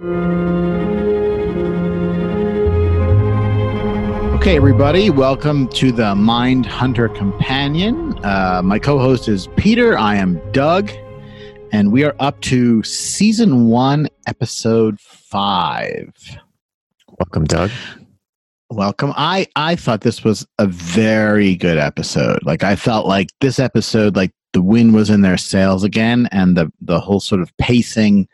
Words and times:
Okay, 0.00 0.06
everybody, 4.54 5.10
welcome 5.10 5.66
to 5.70 5.90
the 5.90 6.14
Mindhunter 6.14 7.12
Companion. 7.16 8.16
Uh, 8.24 8.62
my 8.64 8.78
co 8.78 9.00
host 9.00 9.26
is 9.26 9.48
Peter. 9.56 9.98
I 9.98 10.14
am 10.14 10.40
Doug, 10.52 10.92
and 11.72 11.90
we 11.90 12.04
are 12.04 12.14
up 12.20 12.40
to 12.42 12.80
season 12.84 13.70
one, 13.70 14.06
episode 14.28 15.00
five. 15.00 16.12
Welcome, 17.18 17.46
Doug. 17.46 17.72
Welcome. 18.70 19.12
I 19.16 19.48
I 19.56 19.74
thought 19.74 20.02
this 20.02 20.22
was 20.22 20.46
a 20.60 20.68
very 20.68 21.56
good 21.56 21.78
episode. 21.78 22.38
Like 22.44 22.62
I 22.62 22.76
felt 22.76 23.08
like 23.08 23.30
this 23.40 23.58
episode, 23.58 24.14
like 24.14 24.30
the 24.52 24.62
wind 24.62 24.94
was 24.94 25.10
in 25.10 25.22
their 25.22 25.38
sails 25.38 25.82
again, 25.82 26.28
and 26.30 26.56
the 26.56 26.72
the 26.80 27.00
whole 27.00 27.18
sort 27.18 27.40
of 27.40 27.50
pacing 27.56 28.28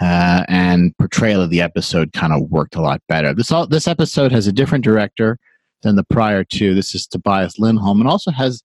uh, 0.00 0.44
and 0.48 0.96
portrayal 0.98 1.40
of 1.40 1.50
the 1.50 1.60
episode 1.62 2.12
kind 2.12 2.32
of 2.32 2.50
worked 2.50 2.74
a 2.74 2.80
lot 2.80 3.00
better. 3.08 3.32
This 3.34 3.50
all 3.50 3.66
this 3.66 3.88
episode 3.88 4.32
has 4.32 4.46
a 4.46 4.52
different 4.52 4.84
director 4.84 5.38
than 5.82 5.96
the 5.96 6.04
prior 6.04 6.44
two. 6.44 6.74
This 6.74 6.94
is 6.94 7.06
Tobias 7.06 7.58
Lindholm, 7.58 8.00
and 8.00 8.08
also 8.08 8.30
has 8.30 8.62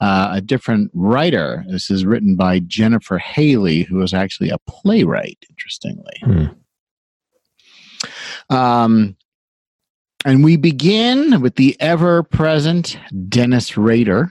uh, 0.00 0.30
a 0.32 0.40
different 0.40 0.90
writer. 0.94 1.64
This 1.68 1.90
is 1.90 2.04
written 2.04 2.36
by 2.36 2.58
Jennifer 2.60 3.18
Haley, 3.18 3.82
who 3.82 4.02
is 4.02 4.12
actually 4.12 4.50
a 4.50 4.58
playwright. 4.68 5.38
Interestingly, 5.48 6.14
Hmm. 6.22 6.46
um, 8.54 9.16
and 10.24 10.42
we 10.44 10.56
begin 10.56 11.40
with 11.40 11.54
the 11.54 11.80
ever-present 11.80 12.98
Dennis 13.28 13.76
Rader, 13.76 14.30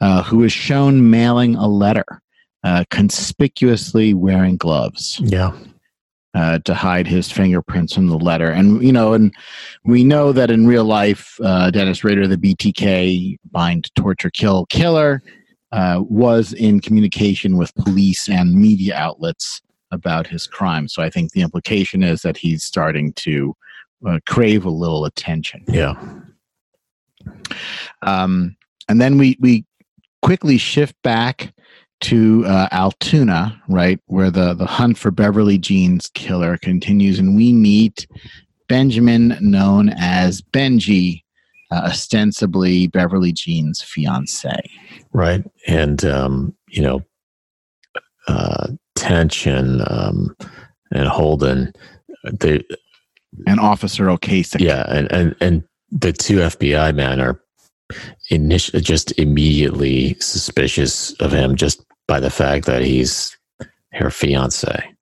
uh, 0.00 0.22
who 0.24 0.42
is 0.42 0.52
shown 0.52 1.10
mailing 1.10 1.54
a 1.54 1.68
letter, 1.68 2.04
uh, 2.66 2.82
conspicuously 2.90 4.12
wearing 4.12 4.56
gloves 4.56 5.20
Yeah. 5.22 5.52
uh, 6.34 6.58
to 6.64 6.74
hide 6.74 7.06
his 7.06 7.30
fingerprints 7.30 7.94
from 7.94 8.08
the 8.08 8.18
letter. 8.18 8.50
And 8.50 8.82
you 8.82 8.92
know, 8.92 9.12
and 9.12 9.32
we 9.84 10.02
know 10.02 10.32
that 10.32 10.50
in 10.50 10.66
real 10.66 10.84
life, 10.84 11.38
uh, 11.44 11.70
Dennis 11.70 12.02
Rader, 12.02 12.26
the 12.26 12.36
BTK 12.36 13.36
bind, 13.52 13.88
torture, 13.94 14.30
kill 14.30 14.66
killer, 14.66 15.22
uh, 15.70 16.02
was 16.08 16.52
in 16.54 16.80
communication 16.80 17.56
with 17.56 17.72
police 17.76 18.28
and 18.28 18.54
media 18.54 18.96
outlets 18.96 19.62
about 19.92 20.26
his 20.26 20.48
crime. 20.48 20.88
So 20.88 21.02
I 21.02 21.08
think 21.10 21.30
the 21.32 21.42
implication 21.42 22.02
is 22.02 22.22
that 22.22 22.36
he's 22.36 22.64
starting 22.64 23.12
to 23.26 23.54
uh, 24.04 24.18
crave 24.26 24.64
a 24.64 24.70
little 24.70 25.04
attention. 25.04 25.62
Yeah. 25.68 25.94
Um, 28.02 28.56
and 28.88 29.00
then 29.00 29.18
we 29.18 29.36
we 29.40 29.64
quickly 30.22 30.58
shift 30.58 30.96
back 31.02 31.52
to 32.02 32.44
uh, 32.46 32.68
Altoona, 32.72 33.60
right, 33.68 33.98
where 34.06 34.30
the 34.30 34.54
the 34.54 34.66
hunt 34.66 34.98
for 34.98 35.10
Beverly 35.10 35.58
Jean's 35.58 36.08
killer 36.14 36.56
continues, 36.58 37.18
and 37.18 37.36
we 37.36 37.52
meet 37.52 38.06
Benjamin, 38.68 39.36
known 39.40 39.90
as 39.96 40.42
Benji, 40.42 41.22
uh, 41.70 41.82
ostensibly 41.86 42.88
Beverly 42.88 43.32
Jean's 43.32 43.82
fiance. 43.82 44.50
Right. 45.12 45.44
And, 45.66 46.04
um, 46.04 46.54
you 46.68 46.82
know, 46.82 47.02
uh, 48.28 48.68
Tench 48.96 49.46
and, 49.46 49.82
um, 49.88 50.36
and 50.90 51.08
Holden, 51.08 51.72
they, 52.32 52.62
And 53.46 53.60
Officer 53.60 54.06
Ocasek. 54.06 54.60
yeah. 54.60 54.84
And, 54.88 55.10
and, 55.12 55.36
and 55.40 55.64
the 55.90 56.12
two 56.12 56.38
FBI 56.38 56.94
men 56.94 57.20
are 57.20 57.40
initially 58.30 58.82
just 58.82 59.12
immediately 59.18 60.14
suspicious 60.20 61.12
of 61.14 61.32
him 61.32 61.56
just 61.56 61.84
by 62.08 62.20
the 62.20 62.30
fact 62.30 62.66
that 62.66 62.82
he's 62.82 63.36
her 63.92 64.10
fiance. 64.10 64.92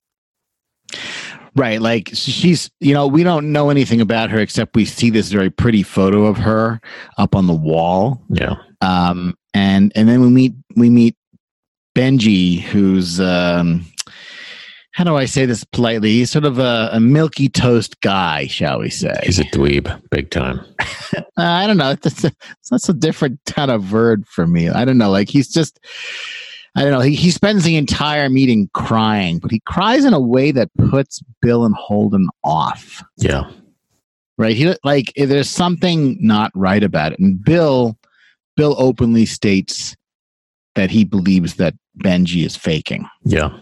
Right. 1.56 1.80
Like 1.80 2.10
she's, 2.12 2.70
you 2.80 2.94
know, 2.94 3.06
we 3.06 3.22
don't 3.22 3.52
know 3.52 3.70
anything 3.70 4.00
about 4.00 4.30
her 4.30 4.40
except 4.40 4.74
we 4.74 4.84
see 4.84 5.10
this 5.10 5.30
very 5.30 5.50
pretty 5.50 5.82
photo 5.84 6.26
of 6.26 6.36
her 6.38 6.80
up 7.16 7.36
on 7.36 7.46
the 7.46 7.54
wall. 7.54 8.22
Yeah. 8.28 8.56
um, 8.80 9.34
and 9.54 9.92
and 9.94 10.08
then 10.08 10.20
we 10.20 10.28
meet 10.28 10.52
we 10.76 10.90
meet 10.90 11.16
Benji, 11.96 12.60
who's 12.60 13.20
um, 13.20 13.86
how 14.94 15.02
do 15.02 15.16
I 15.16 15.24
say 15.24 15.44
this 15.44 15.64
politely? 15.64 16.10
He's 16.12 16.30
sort 16.30 16.44
of 16.44 16.60
a, 16.60 16.88
a 16.92 17.00
milky 17.00 17.48
toast 17.48 18.00
guy, 18.00 18.46
shall 18.46 18.78
we 18.78 18.90
say? 18.90 19.18
He's 19.24 19.40
a 19.40 19.44
dweeb, 19.44 20.00
big 20.10 20.30
time. 20.30 20.64
I 21.36 21.66
don't 21.66 21.78
know. 21.78 21.90
It's, 21.90 22.22
a, 22.22 22.30
that's 22.70 22.88
a 22.88 22.92
different 22.94 23.40
kind 23.44 23.72
of 23.72 23.90
word 23.90 24.24
for 24.28 24.46
me. 24.46 24.68
I 24.68 24.84
don't 24.84 24.96
know. 24.96 25.10
Like 25.10 25.28
he's 25.28 25.48
just. 25.48 25.80
I 26.76 26.82
don't 26.82 26.92
know. 26.92 27.00
He, 27.00 27.14
he 27.14 27.30
spends 27.32 27.64
the 27.64 27.76
entire 27.76 28.28
meeting 28.28 28.68
crying, 28.72 29.38
but 29.40 29.50
he 29.50 29.60
cries 29.60 30.04
in 30.04 30.12
a 30.12 30.20
way 30.20 30.52
that 30.52 30.70
puts 30.90 31.20
Bill 31.42 31.64
and 31.64 31.74
Holden 31.74 32.28
off. 32.44 33.02
Yeah. 33.16 33.50
right 34.38 34.56
he 34.56 34.72
like 34.84 35.12
there's 35.16 35.50
something 35.50 36.16
not 36.20 36.50
right 36.54 36.82
about 36.82 37.12
it 37.12 37.18
and 37.20 37.42
bill 37.44 37.96
bill 38.56 38.74
openly 38.78 39.24
states 39.26 39.96
that 40.74 40.90
he 40.90 41.04
believes 41.04 41.54
that 41.54 41.74
benji 42.02 42.44
is 42.44 42.56
faking 42.56 43.06
Yeah. 43.24 43.56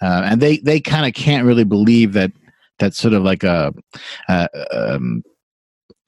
Uh, 0.00 0.22
and 0.24 0.40
they 0.40 0.58
they 0.58 0.80
kind 0.80 1.06
of 1.06 1.14
can't 1.14 1.46
really 1.46 1.64
believe 1.64 2.12
that 2.12 2.32
that's 2.78 2.98
sort 2.98 3.14
of 3.14 3.22
like 3.22 3.42
a 3.44 3.72
uh, 4.28 4.48
um, 4.72 5.22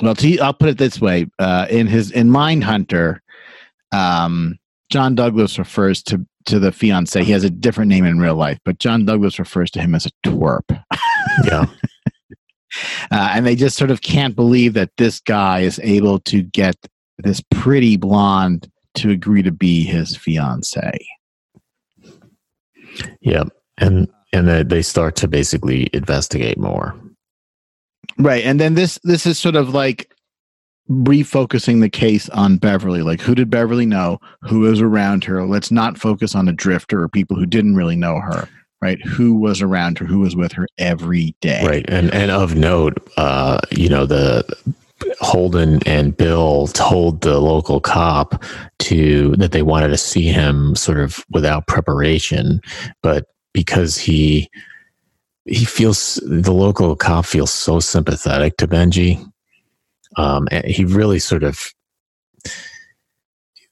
well 0.03 0.15
to, 0.15 0.39
i'll 0.39 0.53
put 0.55 0.69
it 0.69 0.79
this 0.79 1.01
way 1.01 1.27
uh, 1.39 1.67
in 1.71 1.87
his 1.87 2.11
in 2.11 2.29
mindhunter 2.29 3.19
um, 3.93 4.59
john 4.91 5.15
douglas 5.15 5.59
refers 5.59 6.03
to 6.03 6.25
to 6.45 6.59
the 6.59 6.73
fiance 6.73 7.25
he 7.25 7.33
has 7.33 7.45
a 7.45 7.51
different 7.51 7.89
name 7.89 8.05
in 8.05 8.19
real 8.19 8.37
life 8.37 8.59
but 8.65 8.79
john 8.79 9.05
douglas 9.05 9.39
refers 9.39 9.71
to 9.71 9.81
him 9.81 9.95
as 9.95 10.07
a 10.07 10.11
twerp 10.25 10.85
Yeah. 11.45 11.67
uh, 13.11 13.31
and 13.35 13.47
they 13.47 13.57
just 13.57 13.77
sort 13.77 13.91
of 13.91 14.03
can't 14.03 14.37
believe 14.37 14.75
that 14.75 14.91
this 14.97 15.21
guy 15.21 15.61
is 15.61 15.81
able 15.83 16.19
to 16.21 16.43
get 16.43 16.77
this 17.19 17.43
pretty 17.51 17.97
blonde 17.97 18.71
to 18.95 19.11
agree 19.11 19.43
to 19.43 19.53
be 19.53 19.85
his 19.85 20.17
fiance. 20.17 21.07
Yeah. 23.21 23.45
And, 23.79 24.09
and 24.33 24.49
they- 24.49 24.63
they 24.63 24.83
start 24.83 25.17
to 25.17 25.29
basically 25.29 25.89
investigate 25.93 26.59
more. 26.59 26.95
Right, 28.19 28.45
and 28.45 28.59
then 28.59 28.75
this 28.75 28.99
this 29.05 29.27
is 29.27 29.39
sort 29.39 29.57
of 29.57 29.75
like 29.75 30.11
refocusing 30.89 31.81
the 31.81 31.91
case 31.91 32.29
on 32.31 32.57
Beverly. 32.57 33.03
Like, 33.03 33.21
who 33.21 33.35
did 33.35 33.51
Beverly 33.51 33.85
know? 33.87 34.21
Who 34.43 34.61
was 34.61 34.81
around 34.81 35.25
her? 35.25 35.45
Let's 35.45 35.71
not 35.71 35.99
focus 35.99 36.35
on 36.35 36.49
a 36.49 36.53
drifter 36.53 37.03
or 37.03 37.09
people 37.09 37.37
who 37.37 37.45
didn't 37.47 37.75
really 37.77 37.97
know 37.97 38.21
her. 38.21 38.49
Right, 38.81 39.05
who 39.05 39.35
was 39.35 39.61
around 39.63 39.99
her? 39.99 40.07
Who 40.07 40.21
was 40.21 40.37
with 40.37 40.53
her 40.53 40.67
every 40.79 41.35
day? 41.41 41.65
Right. 41.67 41.85
And 41.89 42.13
and 42.15 42.31
of 42.31 42.55
note, 42.55 43.07
uh, 43.17 43.59
you 43.71 43.89
know, 43.89 44.07
the 44.07 44.45
Holden 45.21 45.81
and 45.87 46.17
Bill 46.17 46.69
told 46.69 47.23
the 47.23 47.39
local 47.41 47.81
cop 47.81 48.43
to 48.81 49.35
that 49.37 49.53
they 49.53 49.63
wanted 49.63 49.89
to 49.89 49.97
see 49.99 50.27
him 50.29 50.75
sort 50.77 51.01
of 51.01 51.25
without 51.31 51.67
preparation, 51.67 52.61
but 53.03 53.25
because 53.57 53.97
he 53.97 54.51
he 55.47 55.65
feels 55.65 56.21
the 56.27 56.53
local 56.53 56.95
cop 56.95 57.25
feels 57.25 57.51
so 57.51 57.81
sympathetic 57.81 58.59
to 58.59 58.69
Benji. 58.69 59.25
Um, 60.19 60.47
and 60.51 60.67
he 60.67 60.85
really 60.85 61.19
sort 61.19 61.43
of 61.43 61.59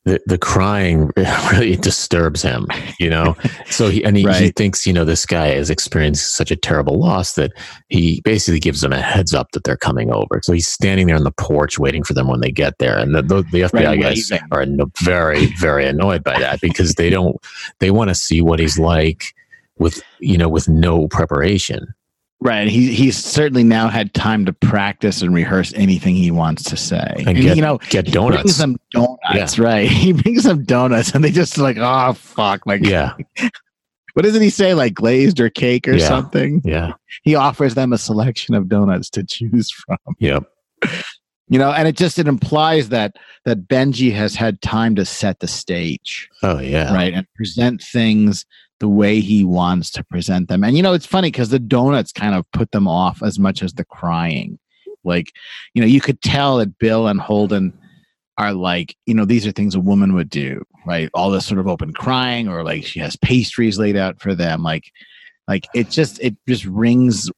the, 0.07 0.21
the 0.25 0.39
crying 0.39 1.11
really 1.53 1.77
disturbs 1.77 2.41
him, 2.41 2.67
you 2.99 3.11
know. 3.11 3.37
So 3.67 3.91
he 3.91 4.03
and 4.05 4.17
he, 4.17 4.31
he 4.35 4.51
thinks, 4.53 4.87
you 4.87 4.93
know, 4.93 5.05
this 5.05 5.27
guy 5.27 5.49
has 5.49 5.69
experienced 5.69 6.35
such 6.35 6.51
a 6.51 6.57
terrible 6.57 6.99
loss 6.99 7.35
that 7.35 7.53
he 7.89 8.23
basically 8.23 8.61
gives 8.61 8.81
them 8.81 8.93
a 8.93 9.03
heads 9.03 9.35
up 9.35 9.51
that 9.53 9.65
they're 9.65 9.77
coming 9.77 10.11
over. 10.11 10.41
So 10.43 10.53
he's 10.55 10.69
standing 10.69 11.09
there 11.09 11.17
on 11.17 11.25
the 11.25 11.33
porch 11.33 11.79
waiting 11.79 12.05
for 12.05 12.15
them 12.15 12.29
when 12.29 12.41
they 12.41 12.51
get 12.51 12.79
there, 12.79 12.97
and 12.97 13.15
the, 13.15 13.23
the, 13.23 13.43
the 13.53 13.61
FBI 13.63 13.85
Right, 13.85 14.01
guys 14.01 14.33
are 14.51 14.65
no, 14.65 14.91
very 15.03 15.47
very 15.57 15.87
annoyed 15.87 16.25
by 16.25 16.39
that 16.39 16.61
because 16.63 16.95
they 16.95 17.11
don't 17.11 17.37
they 17.81 17.91
want 17.91 18.09
to 18.09 18.15
see 18.15 18.41
what 18.41 18.59
he's 18.59 18.79
like 18.79 19.35
with 19.79 20.03
you 20.21 20.39
know 20.39 20.49
with 20.49 20.69
no 20.69 21.09
preparation. 21.09 21.87
Right. 22.41 22.69
He 22.69 22.93
he's 22.95 23.17
certainly 23.17 23.65
now 23.65 23.89
had 23.89 24.13
time 24.13 24.45
to 24.45 24.53
practice 24.53 25.23
and 25.23 25.35
rehearse 25.35 25.73
anything 25.75 26.15
he 26.15 26.31
wants 26.31 26.63
to 26.65 26.77
say. 26.77 27.15
And 27.27 27.39
get- 27.39 27.57
you 27.57 27.63
know, 27.63 27.79
Get 27.89 28.07
he 28.07 28.13
brings 28.13 28.33
donuts. 28.33 28.59
them 28.59 28.77
donuts, 28.93 29.59
right? 29.59 29.89
He 30.05 30.13
brings 30.13 30.43
them 30.45 30.65
donuts, 30.65 31.15
and 31.15 31.25
they 31.25 31.31
just 31.31 31.57
like, 31.57 31.79
oh 31.79 32.13
fuck, 32.13 32.67
like, 32.67 32.85
Yeah, 32.85 33.15
what 34.13 34.25
doesn't 34.25 34.43
he 34.43 34.51
say, 34.51 34.75
like 34.75 34.93
glazed 34.95 35.41
or 35.41 35.49
cake 35.49 35.89
or 35.89 35.95
Yeah. 35.95 36.07
something? 36.09 36.61
yeah, 36.65 36.93
He 37.23 37.35
offers 37.35 37.77
them 37.77 37.93
a 37.95 37.99
selection 37.99 38.55
of 38.55 38.69
donuts 38.69 39.09
to 39.11 39.25
choose 39.25 39.71
from. 39.71 39.97
yep, 40.19 40.45
You 41.49 41.59
know, 41.59 41.73
and 41.73 41.87
it 41.89 41.97
just 41.97 42.19
it 42.19 42.27
implies 42.29 42.89
that 42.91 43.17
that 43.47 43.69
Benji 43.69 44.13
has 44.15 44.35
had 44.35 44.61
time 44.61 44.95
to 44.97 45.05
set 45.05 45.41
the 45.41 45.47
stage, 45.49 46.29
oh 46.43 46.59
yeah, 46.59 46.93
right, 46.93 47.15
and 47.15 47.27
present 47.37 47.81
things 47.83 48.45
the 48.81 48.89
way 48.89 49.21
he 49.21 49.45
wants 49.45 49.91
to 49.91 50.05
present 50.05 50.49
them. 50.49 50.65
And 50.65 50.77
you 50.77 50.83
know, 50.83 50.93
it's 50.93 51.07
funny 51.07 51.29
because 51.29 51.51
the 51.51 51.59
donuts 51.59 52.13
kind 52.13 52.35
of 52.35 52.51
put 52.53 52.73
them 52.73 52.89
off 52.89 53.23
as 53.23 53.39
much 53.39 53.63
as 53.63 53.75
the 53.75 53.85
crying. 53.85 54.59
Like, 55.05 55.33
you 55.75 55.83
know, 55.83 55.87
you 55.87 56.01
could 56.01 56.21
tell 56.23 56.59
that 56.59 56.79
Bill 56.79 57.07
and 57.07 57.21
Holden 57.21 57.79
are 58.39 58.53
like, 58.53 58.97
you 59.07 59.15
know, 59.15 59.25
these 59.25 59.47
are 59.47 59.53
things 59.53 59.75
a 59.75 59.81
woman 59.81 60.15
would 60.15 60.31
do, 60.31 60.63
right? 60.87 61.09
All 61.15 61.31
this 61.31 61.47
sort 61.47 61.61
of 61.61 61.69
open 61.69 61.93
crying, 61.93 62.49
or 62.49 62.65
like 62.65 62.85
she 62.85 63.01
has 63.01 63.17
pastries 63.17 63.79
laid 63.79 63.97
out 63.97 64.21
for 64.21 64.35
them. 64.35 64.63
Like, 64.63 64.91
like 65.47 65.67
it 65.75 65.91
just 65.91 66.21
it 66.21 66.37
just 66.49 66.65
rings 66.65 67.31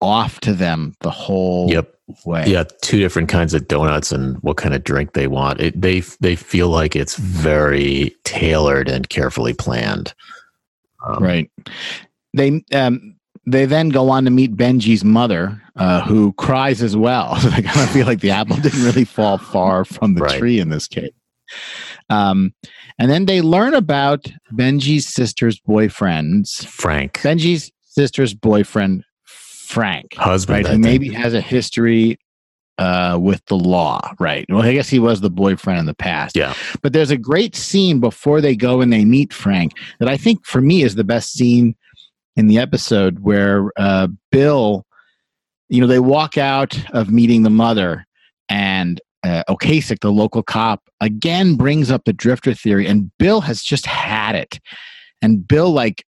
off 0.00 0.40
to 0.40 0.52
them 0.54 0.94
the 1.00 1.10
whole 1.10 1.70
Yep. 1.70 1.94
way. 2.24 2.44
Yeah, 2.46 2.64
two 2.82 2.98
different 2.98 3.28
kinds 3.28 3.54
of 3.54 3.68
donuts 3.68 4.10
and 4.12 4.36
what 4.42 4.56
kind 4.56 4.74
of 4.74 4.82
drink 4.84 5.12
they 5.12 5.26
want. 5.26 5.60
It, 5.60 5.80
they 5.80 6.00
they 6.20 6.36
feel 6.36 6.68
like 6.68 6.96
it's 6.96 7.16
very 7.16 8.14
tailored 8.24 8.88
and 8.88 9.08
carefully 9.08 9.54
planned. 9.54 10.14
Um, 11.06 11.22
Right. 11.22 11.50
They 12.34 12.62
um 12.72 13.16
they 13.46 13.64
then 13.66 13.88
go 13.88 14.10
on 14.10 14.24
to 14.24 14.30
meet 14.30 14.56
Benji's 14.56 15.02
mother, 15.04 15.60
uh, 15.76 16.02
who 16.02 16.32
cries 16.34 16.82
as 16.82 16.96
well. 16.96 17.30
I 17.34 17.62
kind 17.62 17.80
of 17.80 17.90
feel 17.90 18.06
like 18.06 18.20
the 18.20 18.30
apple 18.30 18.56
didn't 18.56 18.84
really 18.84 19.04
fall 19.04 19.38
far 19.38 19.84
from 19.84 20.14
the 20.14 20.22
Right. 20.22 20.38
tree 20.38 20.60
in 20.60 20.68
this 20.68 20.86
case. 20.88 21.10
Um, 22.10 22.54
and 22.98 23.10
then 23.10 23.26
they 23.26 23.40
learn 23.40 23.74
about 23.74 24.26
Benji's 24.52 25.08
sister's 25.08 25.58
boyfriend's 25.58 26.64
Frank, 26.64 27.14
Benji's 27.22 27.72
sister's 27.82 28.34
boyfriend, 28.34 29.04
Frank, 29.70 30.14
husband, 30.14 30.64
right? 30.64 30.72
Who 30.72 30.78
maybe 30.78 31.08
has 31.10 31.32
a 31.32 31.40
history 31.40 32.18
uh, 32.78 33.18
with 33.20 33.44
the 33.46 33.56
law, 33.56 34.12
right? 34.18 34.44
Well, 34.48 34.62
I 34.62 34.72
guess 34.72 34.88
he 34.88 34.98
was 34.98 35.20
the 35.20 35.30
boyfriend 35.30 35.78
in 35.78 35.86
the 35.86 35.94
past. 35.94 36.36
Yeah. 36.36 36.54
But 36.82 36.92
there's 36.92 37.12
a 37.12 37.16
great 37.16 37.54
scene 37.54 38.00
before 38.00 38.40
they 38.40 38.56
go 38.56 38.80
and 38.80 38.92
they 38.92 39.04
meet 39.04 39.32
Frank 39.32 39.74
that 40.00 40.08
I 40.08 40.16
think 40.16 40.44
for 40.44 40.60
me 40.60 40.82
is 40.82 40.96
the 40.96 41.04
best 41.04 41.32
scene 41.32 41.76
in 42.36 42.48
the 42.48 42.58
episode 42.58 43.20
where 43.20 43.70
uh, 43.76 44.08
Bill, 44.32 44.86
you 45.68 45.80
know, 45.80 45.86
they 45.86 46.00
walk 46.00 46.36
out 46.36 46.76
of 46.92 47.12
meeting 47.12 47.44
the 47.44 47.50
mother 47.50 48.06
and 48.48 49.00
uh, 49.22 49.44
Ocasek, 49.48 50.00
the 50.00 50.10
local 50.10 50.42
cop, 50.42 50.82
again 51.00 51.54
brings 51.54 51.90
up 51.90 52.04
the 52.06 52.12
drifter 52.12 52.54
theory, 52.54 52.86
and 52.86 53.10
Bill 53.18 53.42
has 53.42 53.62
just 53.62 53.86
had 53.86 54.34
it. 54.34 54.58
And 55.22 55.46
Bill, 55.46 55.70
like, 55.70 56.04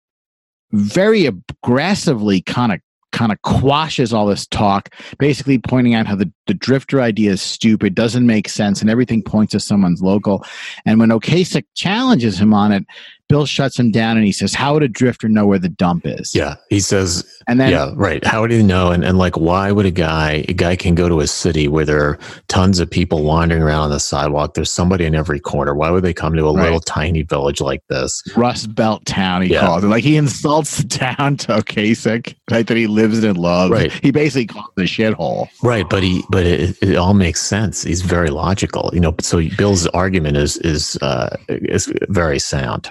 very 0.72 1.26
aggressively 1.26 2.40
kind 2.40 2.72
of 2.72 2.80
kind 3.12 3.32
of 3.32 3.40
quashes 3.42 4.12
all 4.12 4.26
this 4.26 4.46
talk, 4.46 4.94
basically 5.18 5.58
pointing 5.58 5.94
out 5.94 6.06
how 6.06 6.16
the, 6.16 6.30
the 6.46 6.54
drifter 6.54 7.00
idea 7.00 7.30
is 7.32 7.42
stupid, 7.42 7.94
doesn't 7.94 8.26
make 8.26 8.48
sense, 8.48 8.80
and 8.80 8.90
everything 8.90 9.22
points 9.22 9.52
to 9.52 9.60
someone's 9.60 10.02
local. 10.02 10.44
And 10.86 10.98
when 10.98 11.10
Ocasek 11.10 11.64
challenges 11.74 12.40
him 12.40 12.52
on 12.52 12.72
it, 12.72 12.84
Bill 13.28 13.46
shuts 13.46 13.78
him 13.78 13.90
down 13.90 14.18
and 14.18 14.26
he 14.26 14.32
says, 14.32 14.52
How 14.52 14.74
would 14.74 14.82
a 14.82 14.88
drifter 14.88 15.26
know 15.26 15.46
where 15.46 15.58
the 15.58 15.70
dump 15.70 16.02
is? 16.04 16.34
Yeah, 16.34 16.56
he 16.68 16.80
says 16.80 17.24
And 17.48 17.58
then 17.58 17.70
yeah, 17.70 17.90
right. 17.94 18.22
How 18.26 18.42
would 18.42 18.50
he 18.50 18.62
know? 18.62 18.90
And, 18.90 19.02
and 19.04 19.16
like, 19.16 19.38
why 19.38 19.72
would 19.72 19.86
a 19.86 19.90
guy, 19.90 20.44
a 20.48 20.52
guy 20.52 20.76
can 20.76 20.94
go 20.94 21.08
to 21.08 21.20
a 21.20 21.26
city 21.26 21.66
where 21.66 21.86
there 21.86 22.02
are 22.04 22.18
tons 22.48 22.78
of 22.78 22.90
people 22.90 23.22
wandering 23.22 23.62
around 23.62 23.84
on 23.84 23.90
the 23.90 24.00
sidewalk? 24.00 24.52
There's 24.52 24.70
somebody 24.70 25.06
in 25.06 25.14
every 25.14 25.40
corner. 25.40 25.74
Why 25.74 25.88
would 25.88 26.02
they 26.04 26.12
come 26.12 26.34
to 26.34 26.44
a 26.44 26.52
Right. 26.52 26.64
little 26.64 26.80
tiny 26.80 27.22
village 27.22 27.62
like 27.62 27.80
this? 27.88 28.22
Rust 28.36 28.74
Belt 28.74 29.06
Town, 29.06 29.40
he 29.40 29.52
Yeah. 29.54 29.60
calls 29.60 29.82
it. 29.82 29.86
Like 29.86 30.04
he 30.04 30.16
insults 30.18 30.76
the 30.82 30.88
town 30.88 31.38
to 31.38 31.56
Ocasek, 31.62 32.34
right? 32.50 32.66
That 32.66 32.76
he 32.76 32.86
lives 32.86 33.24
in 33.24 33.30
and 33.30 33.38
loves. 33.38 33.70
Right. 33.70 33.92
He 34.02 34.10
basically 34.10 34.46
calls 34.46 34.68
it 34.76 34.82
a 34.82 34.84
shithole. 34.84 35.46
Right, 35.62 35.88
but 35.88 36.02
he, 36.02 36.22
but 36.28 36.41
it, 36.46 36.78
it 36.82 36.96
all 36.96 37.14
makes 37.14 37.40
sense. 37.40 37.82
He's 37.82 38.02
very 38.02 38.30
logical, 38.30 38.90
you 38.92 39.00
know. 39.00 39.14
So 39.20 39.42
Bill's 39.56 39.86
argument 39.88 40.36
is 40.36 40.56
is 40.58 40.96
uh, 41.02 41.36
is 41.48 41.92
very 42.08 42.38
sound. 42.38 42.90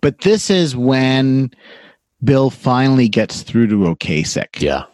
But 0.00 0.20
this 0.22 0.50
is 0.50 0.76
when 0.76 1.50
Bill 2.24 2.50
finally 2.50 3.08
gets 3.08 3.42
through 3.42 3.68
to 3.68 3.76
Ocasek. 3.94 4.60
Yeah, 4.60 4.84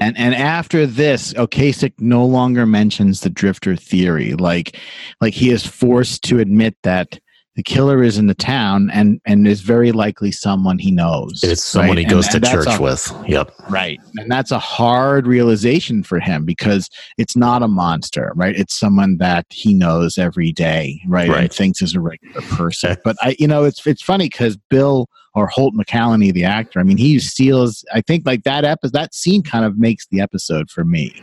And 0.00 0.16
and 0.18 0.34
after 0.34 0.86
this, 0.86 1.32
Ocasek 1.34 1.92
no 1.98 2.24
longer 2.24 2.66
mentions 2.66 3.20
the 3.20 3.30
drifter 3.30 3.76
theory. 3.76 4.34
Like 4.34 4.78
like 5.20 5.34
he 5.34 5.50
is 5.50 5.66
forced 5.66 6.22
to 6.24 6.40
admit 6.40 6.76
that 6.82 7.20
the 7.56 7.62
killer 7.62 8.02
is 8.02 8.18
in 8.18 8.26
the 8.26 8.34
town 8.34 8.90
and 8.92 9.20
and 9.24 9.46
is 9.46 9.60
very 9.60 9.92
likely 9.92 10.32
someone 10.32 10.78
he 10.78 10.90
knows. 10.90 11.40
it's 11.44 11.62
someone 11.62 11.90
right? 11.90 11.98
he 11.98 12.04
goes 12.04 12.26
And- 12.34 12.42
to 12.44 12.50
and 12.50 12.64
church 12.64 12.78
a- 12.78 12.82
with. 12.82 13.12
Yep. 13.28 13.52
Right. 13.70 14.00
And 14.16 14.30
that's 14.30 14.50
a 14.50 14.58
hard 14.58 15.26
realization 15.26 16.02
for 16.02 16.18
him 16.18 16.44
because 16.44 16.90
it's 17.16 17.36
not 17.36 17.62
a 17.62 17.68
monster, 17.68 18.32
right? 18.34 18.56
It's 18.56 18.74
someone 18.78 19.18
that 19.18 19.46
he 19.50 19.72
knows 19.72 20.18
every 20.18 20.50
day, 20.52 21.00
right? 21.06 21.28
right. 21.28 21.40
And 21.44 21.52
thinks 21.52 21.80
is 21.80 21.94
a 21.94 22.00
regular 22.00 22.40
person. 22.42 22.96
But 23.04 23.16
I 23.22 23.36
you 23.38 23.46
know, 23.46 23.64
it's 23.64 23.86
it's 23.86 24.02
funny 24.02 24.28
because 24.28 24.56
Bill 24.68 25.08
or 25.36 25.46
Holt 25.48 25.74
McCallany, 25.74 26.32
the 26.32 26.44
actor, 26.44 26.80
I 26.80 26.82
mean, 26.82 26.96
he 26.96 27.18
steals 27.20 27.84
I 27.92 28.00
think 28.00 28.26
like 28.26 28.42
that 28.44 28.64
episode 28.64 28.94
that 28.94 29.14
scene 29.14 29.42
kind 29.42 29.64
of 29.64 29.78
makes 29.78 30.06
the 30.08 30.20
episode 30.20 30.70
for 30.70 30.84
me. 30.84 31.14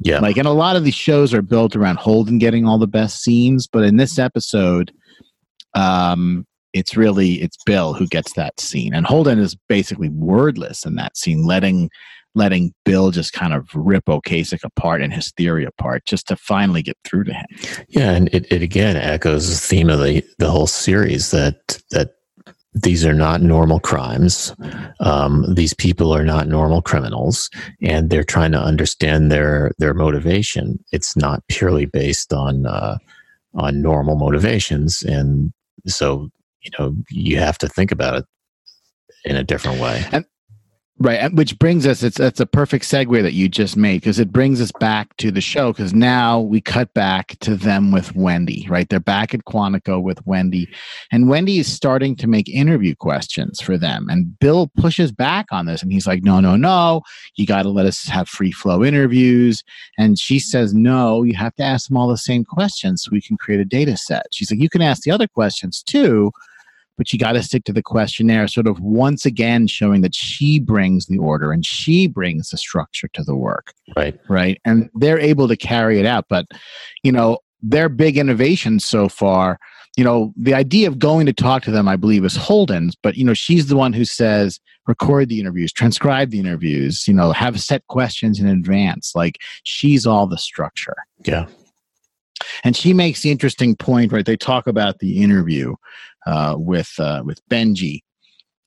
Yeah. 0.00 0.20
Like 0.20 0.36
and 0.36 0.46
a 0.46 0.52
lot 0.52 0.76
of 0.76 0.84
these 0.84 0.94
shows 0.94 1.34
are 1.34 1.42
built 1.42 1.74
around 1.76 1.98
Holden 1.98 2.38
getting 2.38 2.66
all 2.66 2.78
the 2.78 2.86
best 2.86 3.22
scenes, 3.22 3.66
but 3.66 3.82
in 3.84 3.96
this 3.96 4.18
episode, 4.18 4.92
um 5.78 6.44
it's 6.72 6.96
really 6.96 7.40
it's 7.42 7.56
Bill 7.64 7.94
who 7.94 8.06
gets 8.06 8.34
that 8.34 8.60
scene. 8.60 8.94
And 8.94 9.06
Holden 9.06 9.38
is 9.38 9.56
basically 9.68 10.08
wordless 10.10 10.84
in 10.84 10.96
that 10.96 11.16
scene, 11.16 11.46
letting 11.46 11.90
letting 12.34 12.72
Bill 12.84 13.10
just 13.10 13.32
kind 13.32 13.52
of 13.52 13.68
rip 13.74 14.04
Ocasek 14.04 14.62
apart 14.64 15.02
and 15.02 15.12
his 15.12 15.32
theory 15.32 15.64
apart 15.64 16.04
just 16.06 16.28
to 16.28 16.36
finally 16.36 16.82
get 16.82 16.96
through 17.04 17.24
to 17.24 17.32
him. 17.32 17.46
Yeah, 17.88 18.12
and 18.12 18.28
it, 18.32 18.50
it 18.52 18.62
again 18.62 18.96
echoes 18.96 19.48
the 19.48 19.56
theme 19.56 19.90
of 19.90 20.00
the 20.00 20.24
the 20.38 20.50
whole 20.50 20.66
series 20.66 21.30
that 21.30 21.80
that 21.90 22.14
these 22.74 23.04
are 23.04 23.14
not 23.14 23.42
normal 23.42 23.80
crimes. 23.80 24.54
Um, 25.00 25.44
these 25.54 25.74
people 25.74 26.14
are 26.14 26.24
not 26.24 26.48
normal 26.48 26.82
criminals, 26.82 27.50
and 27.82 28.10
they're 28.10 28.24
trying 28.24 28.52
to 28.52 28.60
understand 28.60 29.32
their 29.32 29.72
their 29.78 29.94
motivation. 29.94 30.78
It's 30.92 31.16
not 31.16 31.42
purely 31.48 31.86
based 31.86 32.32
on 32.32 32.66
uh, 32.66 32.98
on 33.54 33.82
normal 33.82 34.16
motivations, 34.16 35.02
and 35.02 35.52
so 35.86 36.28
you 36.62 36.70
know 36.78 36.94
you 37.10 37.38
have 37.38 37.58
to 37.58 37.68
think 37.68 37.92
about 37.92 38.18
it 38.18 38.24
in 39.24 39.36
a 39.36 39.44
different 39.44 39.80
way. 39.80 40.04
Right, 41.00 41.32
which 41.32 41.56
brings 41.60 41.86
us 41.86 42.02
it's 42.02 42.18
that's 42.18 42.40
a 42.40 42.46
perfect 42.46 42.84
segue 42.84 43.22
that 43.22 43.32
you 43.32 43.48
just 43.48 43.76
made 43.76 44.00
because 44.00 44.18
it 44.18 44.32
brings 44.32 44.60
us 44.60 44.72
back 44.80 45.16
to 45.18 45.30
the 45.30 45.40
show 45.40 45.72
because 45.72 45.94
now 45.94 46.40
we 46.40 46.60
cut 46.60 46.92
back 46.92 47.36
to 47.38 47.54
them 47.54 47.92
with 47.92 48.16
Wendy, 48.16 48.66
right? 48.68 48.88
They're 48.88 48.98
back 48.98 49.32
at 49.32 49.44
Quantico 49.44 50.02
with 50.02 50.26
Wendy, 50.26 50.68
and 51.12 51.28
Wendy 51.28 51.60
is 51.60 51.72
starting 51.72 52.16
to 52.16 52.26
make 52.26 52.48
interview 52.48 52.96
questions 52.96 53.60
for 53.60 53.78
them, 53.78 54.08
and 54.10 54.36
Bill 54.40 54.72
pushes 54.76 55.12
back 55.12 55.46
on 55.52 55.66
this, 55.66 55.84
and 55.84 55.92
he's 55.92 56.08
like, 56.08 56.24
"No, 56.24 56.40
no, 56.40 56.56
no, 56.56 57.02
you 57.36 57.46
got 57.46 57.62
to 57.62 57.68
let 57.68 57.86
us 57.86 58.08
have 58.08 58.28
free 58.28 58.50
flow 58.50 58.82
interviews," 58.82 59.62
and 59.98 60.18
she 60.18 60.40
says, 60.40 60.74
"No, 60.74 61.22
you 61.22 61.36
have 61.36 61.54
to 61.56 61.62
ask 61.62 61.86
them 61.86 61.96
all 61.96 62.08
the 62.08 62.16
same 62.16 62.44
questions 62.44 63.04
so 63.04 63.10
we 63.12 63.20
can 63.22 63.36
create 63.36 63.60
a 63.60 63.64
data 63.64 63.96
set." 63.96 64.26
She's 64.32 64.50
like, 64.50 64.60
"You 64.60 64.68
can 64.68 64.82
ask 64.82 65.02
the 65.02 65.12
other 65.12 65.28
questions 65.28 65.80
too." 65.80 66.32
But 66.98 67.12
you 67.12 67.18
got 67.18 67.32
to 67.32 67.42
stick 67.42 67.64
to 67.64 67.72
the 67.72 67.82
questionnaire, 67.82 68.46
sort 68.48 68.66
of 68.66 68.78
once 68.80 69.24
again 69.24 69.66
showing 69.68 70.02
that 70.02 70.14
she 70.14 70.60
brings 70.60 71.06
the 71.06 71.16
order 71.16 71.52
and 71.52 71.64
she 71.64 72.06
brings 72.06 72.50
the 72.50 72.58
structure 72.58 73.08
to 73.14 73.22
the 73.22 73.36
work, 73.36 73.72
Right. 73.96 74.18
right? 74.28 74.60
And 74.66 74.90
they're 74.94 75.18
able 75.18 75.48
to 75.48 75.56
carry 75.56 75.98
it 75.98 76.04
out. 76.04 76.26
But, 76.28 76.46
you 77.02 77.12
know, 77.12 77.38
their 77.62 77.88
big 77.88 78.18
innovations 78.18 78.84
so 78.84 79.08
far, 79.08 79.58
you 79.96 80.04
know, 80.04 80.32
the 80.36 80.54
idea 80.54 80.88
of 80.88 80.98
going 80.98 81.26
to 81.26 81.32
talk 81.32 81.62
to 81.62 81.70
them, 81.70 81.88
I 81.88 81.96
believe, 81.96 82.24
is 82.24 82.36
Holden's, 82.36 82.94
but, 83.02 83.16
you 83.16 83.24
know, 83.24 83.34
she's 83.34 83.68
the 83.68 83.76
one 83.76 83.92
who 83.92 84.04
says, 84.04 84.60
record 84.86 85.28
the 85.28 85.40
interviews, 85.40 85.72
transcribe 85.72 86.30
the 86.30 86.40
interviews, 86.40 87.06
you 87.06 87.14
know, 87.14 87.32
have 87.32 87.60
set 87.60 87.86
questions 87.88 88.40
in 88.40 88.46
advance. 88.46 89.12
Like 89.14 89.38
she's 89.62 90.06
all 90.06 90.26
the 90.26 90.38
structure. 90.38 90.96
Yeah. 91.24 91.46
And 92.64 92.76
she 92.76 92.92
makes 92.92 93.22
the 93.22 93.30
interesting 93.30 93.76
point, 93.76 94.12
right? 94.12 94.24
They 94.24 94.36
talk 94.36 94.66
about 94.66 95.00
the 95.00 95.22
interview 95.22 95.74
uh, 96.26 96.54
with 96.58 96.92
uh, 96.98 97.22
with 97.24 97.40
Benji. 97.48 98.00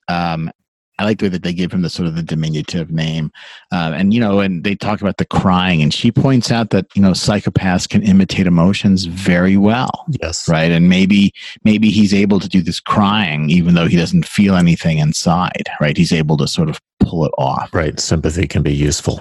Um, 0.08 0.50
I 0.98 1.04
like 1.04 1.18
the 1.18 1.24
way 1.24 1.30
that 1.30 1.42
they 1.42 1.54
give 1.54 1.72
him 1.72 1.82
the 1.82 1.88
sort 1.90 2.06
of 2.06 2.14
the 2.14 2.22
diminutive 2.22 2.90
name, 2.90 3.32
uh, 3.72 3.92
and 3.94 4.12
you 4.12 4.20
know, 4.20 4.40
and 4.40 4.62
they 4.62 4.74
talk 4.76 5.00
about 5.00 5.16
the 5.16 5.24
crying, 5.24 5.82
and 5.82 5.92
she 5.92 6.12
points 6.12 6.52
out 6.52 6.70
that 6.70 6.86
you 6.94 7.00
know 7.02 7.10
psychopaths 7.12 7.88
can 7.88 8.02
imitate 8.02 8.46
emotions 8.46 9.06
very 9.06 9.56
well, 9.56 10.04
Yes. 10.22 10.48
right? 10.48 10.70
And 10.70 10.88
maybe 10.88 11.32
maybe 11.64 11.90
he's 11.90 12.12
able 12.14 12.38
to 12.40 12.48
do 12.48 12.62
this 12.62 12.78
crying 12.78 13.48
even 13.50 13.74
though 13.74 13.86
he 13.88 13.96
doesn't 13.96 14.26
feel 14.26 14.54
anything 14.54 14.98
inside, 14.98 15.68
right? 15.80 15.96
He's 15.96 16.12
able 16.12 16.36
to 16.36 16.46
sort 16.46 16.68
of 16.68 16.78
pull 17.00 17.24
it 17.24 17.32
off. 17.38 17.72
Right. 17.72 17.98
Sympathy 17.98 18.46
can 18.46 18.62
be 18.62 18.74
useful. 18.74 19.20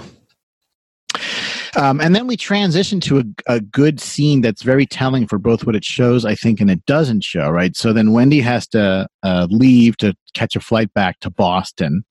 Um, 1.78 2.01
and 2.01 2.13
then 2.13 2.28
we 2.28 2.36
transition 2.36 3.00
to 3.01 3.20
a, 3.20 3.24
a 3.48 3.60
good 3.62 4.00
scene 4.00 4.42
that's 4.42 4.62
very 4.62 4.86
telling 4.86 5.25
for 5.28 5.38
both 5.38 5.66
what 5.66 5.75
it 5.75 5.86
shows, 5.86 6.25
I 6.25 6.36
think, 6.36 6.60
and 6.60 6.70
it 6.70 6.86
doesn't 6.86 7.24
show, 7.24 7.50
right? 7.50 7.75
So 7.75 7.94
then 7.94 8.12
Wendy 8.12 8.42
has 8.42 8.68
to 8.70 9.08
uh, 9.24 9.48
leave 9.50 9.96
to 9.98 10.13
catch 10.34 10.56
a 10.56 10.60
flight 10.60 10.94
back 10.94 11.20
to 11.22 11.30
Boston. 11.30 12.04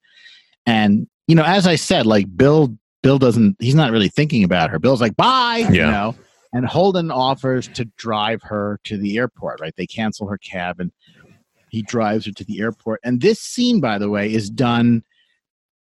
And, 0.65 1.07
you 1.27 1.35
know, 1.35 1.45
as 1.45 1.67
I 1.67 1.77
said, 1.77 2.07
like 2.07 2.35
Bill, 2.37 2.75
Bill 3.03 3.19
doesn't, 3.19 3.57
he's 3.59 3.75
not 3.75 3.93
really 3.93 4.09
thinking 4.09 4.45
about 4.45 4.71
her. 4.71 4.79
Bill's 4.79 5.01
like, 5.01 5.17
bye, 5.17 5.69
you 5.71 5.83
know. 5.83 6.15
And 6.53 6.67
Holden 6.67 7.11
offers 7.11 7.69
to 7.69 7.85
drive 7.97 8.43
her 8.43 8.81
to 8.85 8.97
the 8.97 9.19
airport, 9.19 9.61
right? 9.61 9.75
They 9.77 9.87
cancel 9.87 10.27
her 10.27 10.39
cab 10.39 10.81
and 10.81 10.91
he 11.69 11.83
drives 11.83 12.27
her 12.27 12.33
to 12.33 12.45
the 12.45 12.61
airport. 12.61 13.01
And 13.05 13.21
this 13.21 13.39
scene, 13.41 13.81
by 13.81 13.99
the 13.99 14.11
way, 14.11 14.33
is 14.33 14.51
done 14.51 15.05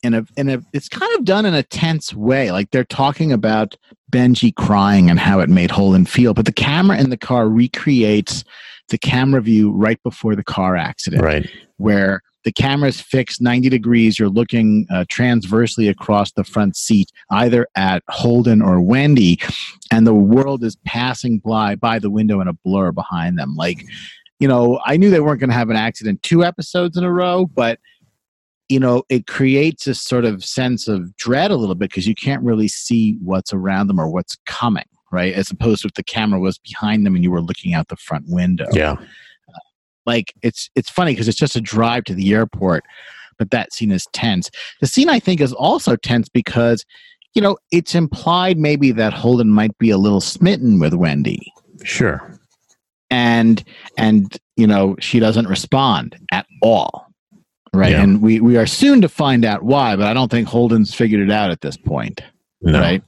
in 0.03 0.15
a 0.15 0.25
in 0.37 0.49
a 0.49 0.63
it's 0.73 0.89
kind 0.89 1.13
of 1.19 1.25
done 1.25 1.45
in 1.47 1.55
a 1.55 1.63
tense 1.63 2.15
way. 2.15 2.51
Like 2.53 2.71
they're 2.71 2.85
talking 2.85 3.33
about 3.33 3.77
Benji 4.11 4.55
crying 4.55 5.11
and 5.11 5.19
how 5.21 5.41
it 5.41 5.49
made 5.49 5.71
Holden 5.71 6.07
feel, 6.07 6.35
but 6.35 6.47
the 6.47 6.53
camera 6.53 6.99
in 6.99 7.11
the 7.11 7.17
car 7.17 7.49
recreates 7.49 8.45
the 8.89 8.99
camera 8.99 9.41
view 9.41 9.71
right 9.71 10.03
before 10.03 10.35
the 10.35 10.43
car 10.45 10.77
accident, 10.77 11.23
Right. 11.23 11.49
where 11.77 12.23
the 12.43 12.51
camera's 12.51 13.01
fixed 13.01 13.41
90 13.43 13.69
degrees. 13.69 14.19
You're 14.19 14.31
looking 14.31 14.87
uh, 14.91 15.05
transversely 15.09 15.89
across 15.89 16.33
the 16.33 16.43
front 16.43 16.77
seat, 16.77 17.11
either 17.31 17.69
at 17.77 18.03
Holden 18.09 18.63
or 18.63 18.81
Wendy, 18.81 19.39
and 19.93 20.07
the 20.07 20.15
world 20.15 20.65
is 20.65 20.77
passing 20.87 21.39
by 21.39 21.77
by 21.77 21.99
the 21.99 22.11
window 22.11 22.41
in 22.41 22.49
a 22.49 22.53
blur 22.55 22.93
behind 22.93 23.39
them. 23.39 23.55
Like, 23.57 23.85
you 24.41 24.49
know, 24.49 24.81
I 24.87 24.97
knew 24.97 25.11
they 25.11 25.21
weren't 25.21 25.39
going 25.39 25.51
to 25.51 25.57
have 25.57 25.71
an 25.71 25.77
accident 25.77 26.23
two 26.23 26.43
episodes 26.45 26.97
in 26.97 27.05
a 27.05 27.13
row, 27.13 27.45
but 27.47 27.79
you 28.71 28.79
know, 28.79 29.03
it 29.09 29.27
creates 29.27 29.89
a 29.89 29.95
sort 29.97 30.25
of 30.25 30.45
sense 30.45 30.87
of 30.87 31.15
dread 31.17 31.51
a 31.51 31.57
little 31.57 31.75
bit 31.75 31.91
because 31.91 32.07
you 32.07 32.15
can't 32.15 32.43
really 32.45 32.69
see 32.69 33.19
what's 33.21 33.53
around 33.53 33.89
them 33.89 33.99
or 33.99 34.09
what's 34.09 34.37
coming, 34.47 34.85
right? 35.11 35.35
As 35.35 35.51
opposed 35.51 35.83
to 35.83 35.89
if 35.89 35.95
the 35.95 36.05
camera 36.05 36.39
was 36.39 36.57
behind 36.59 37.05
them 37.05 37.17
and 37.17 37.25
you 37.25 37.33
were 37.33 37.43
looking 37.43 37.75
out 37.75 37.89
the 37.89 37.97
front 37.97 38.27
window. 38.29 38.67
Yeah. 38.73 38.93
Uh, 38.93 39.59
like 40.07 40.33
it's 40.43 40.71
it's 40.77 40.89
funny 40.89 41.13
because 41.13 41.27
it's 41.27 41.37
just 41.37 41.57
a 41.57 41.61
drive 41.61 42.05
to 42.05 42.15
the 42.15 42.33
airport, 42.33 42.85
but 43.39 43.51
that 43.51 43.73
scene 43.73 43.91
is 43.91 44.07
tense. 44.13 44.49
The 44.81 44.87
scene 44.87 45.09
I 45.09 45.19
think 45.19 45.41
is 45.41 45.53
also 45.53 45.97
tense 45.97 46.29
because, 46.29 46.87
you 47.35 47.43
know, 47.43 47.59
it's 47.73 47.97
implied 47.97 48.57
maybe 48.57 48.93
that 48.93 49.13
Holden 49.13 49.51
might 49.51 49.77
be 49.79 49.91
a 49.91 49.99
little 49.99 50.21
smitten 50.21 50.79
with 50.79 50.95
Wendy. 50.95 51.53
Sure. 51.83 52.39
And 53.11 53.65
and 53.99 54.39
you 54.57 54.69
know, 54.69 54.95
she 55.01 55.19
doesn't 55.19 55.49
respond 55.49 56.17
at 56.31 56.47
all 56.63 57.10
right? 57.73 57.93
Yeah. 57.93 58.03
And 58.03 58.23
we 58.23 58.41
we 58.41 58.57
are 58.57 58.67
soon 58.67 59.01
to 59.03 59.09
find 59.09 59.45
out 59.45 59.63
why, 59.63 59.97
but 59.97 60.07
I 60.07 60.15
don't 60.15 60.31
think 60.31 60.49
Holden's 60.49 60.95
figured 60.95 61.21
it 61.21 61.31
out 61.31 61.51
at 61.51 61.61
this 61.61 61.77
point, 61.77 62.21
No. 62.63 62.81
right? 62.81 63.03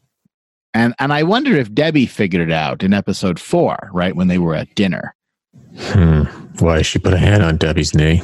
And 0.74 0.94
and 0.98 1.12
I 1.12 1.22
wonder 1.22 1.56
if 1.56 1.72
Debbie 1.72 2.06
figured 2.06 2.42
it 2.48 2.52
out 2.52 2.82
in 2.82 2.92
episode 2.94 3.38
four, 3.38 3.90
right 3.92 4.16
when 4.16 4.28
they 4.28 4.38
were 4.38 4.54
at 4.54 4.74
dinner. 4.74 5.14
Hmm. 5.78 6.22
Why 6.58 6.82
she 6.82 6.98
put 6.98 7.12
a 7.14 7.18
hand 7.18 7.42
on 7.42 7.56
Debbie's 7.56 7.94
knee? 7.94 8.22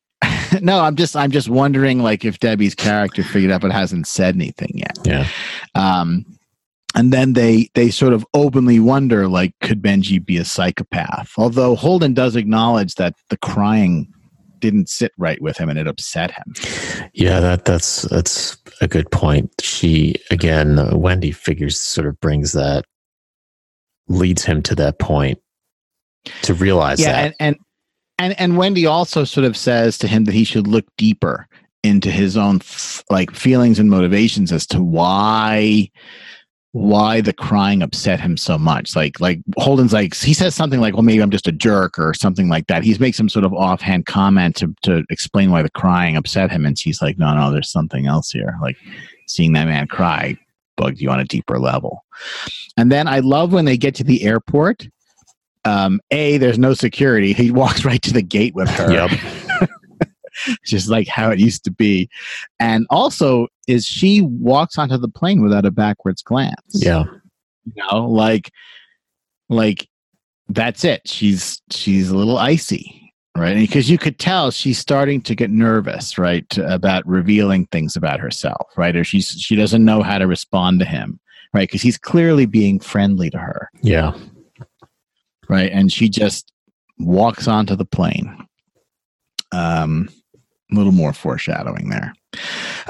no, 0.60 0.80
I'm 0.80 0.96
just 0.96 1.16
I'm 1.16 1.30
just 1.30 1.48
wondering 1.48 2.02
like 2.02 2.24
if 2.24 2.38
Debbie's 2.38 2.74
character 2.74 3.22
figured 3.22 3.52
out 3.52 3.60
but 3.60 3.72
hasn't 3.72 4.06
said 4.06 4.34
anything 4.34 4.72
yet. 4.74 4.96
Yeah. 5.04 5.26
Um, 5.74 6.24
and 6.94 7.12
then 7.12 7.32
they 7.32 7.70
they 7.74 7.90
sort 7.90 8.12
of 8.12 8.24
openly 8.34 8.78
wonder 8.78 9.26
like 9.28 9.54
could 9.60 9.82
Benji 9.82 10.24
be 10.24 10.36
a 10.36 10.44
psychopath? 10.44 11.32
Although 11.38 11.74
Holden 11.74 12.14
does 12.14 12.36
acknowledge 12.36 12.94
that 12.96 13.14
the 13.30 13.38
crying 13.38 14.12
didn't 14.62 14.88
sit 14.88 15.12
right 15.18 15.40
with 15.42 15.58
him 15.58 15.68
and 15.68 15.78
it 15.78 15.86
upset 15.86 16.30
him. 16.30 16.54
Yeah, 17.12 17.40
that 17.40 17.66
that's 17.66 18.02
that's 18.02 18.56
a 18.80 18.88
good 18.88 19.10
point. 19.10 19.52
She 19.60 20.14
again, 20.30 20.78
uh, 20.78 20.96
Wendy 20.96 21.32
figures 21.32 21.78
sort 21.78 22.06
of 22.06 22.18
brings 22.20 22.52
that 22.52 22.86
leads 24.08 24.44
him 24.44 24.62
to 24.62 24.74
that 24.76 24.98
point 24.98 25.38
to 26.42 26.54
realize 26.54 27.00
yeah 27.00 27.12
that. 27.12 27.24
and, 27.24 27.34
and 27.40 27.56
and 28.18 28.40
and 28.40 28.56
wendy 28.56 28.86
also 28.86 29.24
sort 29.24 29.44
of 29.44 29.56
says 29.56 29.98
to 29.98 30.06
him 30.06 30.24
that 30.24 30.34
he 30.34 30.44
should 30.44 30.66
look 30.66 30.84
deeper 30.96 31.48
into 31.82 32.10
his 32.10 32.36
own 32.36 32.60
like 33.10 33.32
feelings 33.32 33.78
and 33.78 33.90
motivations 33.90 34.52
as 34.52 34.66
to 34.66 34.80
why 34.82 35.88
why 36.72 37.20
the 37.20 37.34
crying 37.34 37.82
upset 37.82 38.18
him 38.18 38.36
so 38.36 38.58
much. 38.58 38.96
Like 38.96 39.20
like 39.20 39.40
holden's 39.58 39.92
like 39.92 40.16
he 40.16 40.32
says 40.32 40.54
something 40.54 40.80
like 40.80 40.94
well 40.94 41.02
maybe 41.02 41.22
i'm 41.22 41.30
just 41.30 41.46
a 41.46 41.52
jerk 41.52 41.98
or 41.98 42.14
something 42.14 42.48
like 42.48 42.66
that. 42.66 42.82
He's 42.82 42.98
makes 42.98 43.18
some 43.18 43.28
sort 43.28 43.44
of 43.44 43.52
offhand 43.52 44.06
comment 44.06 44.56
to 44.56 44.74
to 44.82 45.04
explain 45.10 45.50
why 45.50 45.62
the 45.62 45.70
crying 45.70 46.16
upset 46.16 46.50
him 46.50 46.64
and 46.64 46.78
she's 46.78 47.02
like 47.02 47.18
no 47.18 47.34
no 47.34 47.52
there's 47.52 47.70
something 47.70 48.06
else 48.06 48.30
here. 48.30 48.56
Like 48.62 48.76
seeing 49.26 49.52
that 49.52 49.66
man 49.66 49.86
cry 49.86 50.36
bugged 50.76 51.00
you 51.00 51.10
on 51.10 51.20
a 51.20 51.24
deeper 51.24 51.60
level. 51.60 52.04
And 52.78 52.90
then 52.90 53.06
i 53.06 53.18
love 53.18 53.52
when 53.52 53.66
they 53.66 53.76
get 53.76 53.94
to 53.96 54.04
the 54.04 54.24
airport. 54.24 54.88
Um, 55.64 56.00
a 56.10 56.38
there's 56.38 56.58
no 56.58 56.74
security. 56.74 57.34
He 57.34 57.50
walks 57.50 57.84
right 57.84 58.02
to 58.02 58.12
the 58.12 58.22
gate 58.22 58.54
with 58.54 58.68
her. 58.70 58.90
Yep. 58.90 59.10
just 60.64 60.88
like 60.88 61.08
how 61.08 61.30
it 61.30 61.38
used 61.38 61.64
to 61.64 61.70
be 61.70 62.08
and 62.60 62.86
also 62.90 63.46
is 63.68 63.84
she 63.86 64.20
walks 64.22 64.78
onto 64.78 64.96
the 64.96 65.08
plane 65.08 65.42
without 65.42 65.64
a 65.64 65.70
backwards 65.70 66.22
glance 66.22 66.54
Yeah. 66.72 67.04
you 67.64 67.72
know 67.90 68.04
like 68.06 68.50
like 69.48 69.88
that's 70.48 70.84
it 70.84 71.02
she's 71.06 71.60
she's 71.70 72.10
a 72.10 72.16
little 72.16 72.38
icy 72.38 73.12
right 73.36 73.56
because 73.56 73.88
you 73.88 73.96
could 73.98 74.18
tell 74.18 74.50
she's 74.50 74.78
starting 74.78 75.20
to 75.22 75.34
get 75.34 75.50
nervous 75.50 76.18
right 76.18 76.58
about 76.58 77.06
revealing 77.06 77.66
things 77.66 77.96
about 77.96 78.20
herself 78.20 78.66
right 78.76 78.94
or 78.96 79.04
she's 79.04 79.28
she 79.30 79.56
doesn't 79.56 79.84
know 79.84 80.02
how 80.02 80.18
to 80.18 80.26
respond 80.26 80.78
to 80.80 80.84
him 80.84 81.18
right 81.54 81.68
because 81.68 81.80
he's 81.82 81.98
clearly 81.98 82.44
being 82.46 82.78
friendly 82.80 83.30
to 83.30 83.38
her 83.38 83.70
Yeah. 83.82 84.12
right? 85.48 85.70
And 85.72 85.92
she 85.92 86.08
just 86.08 86.50
walks 86.98 87.46
onto 87.48 87.74
the 87.76 87.84
plane. 87.84 88.46
Um, 89.52 90.08
a 90.72 90.74
little 90.74 90.92
more 90.92 91.12
foreshadowing 91.12 91.88
there. 91.90 92.12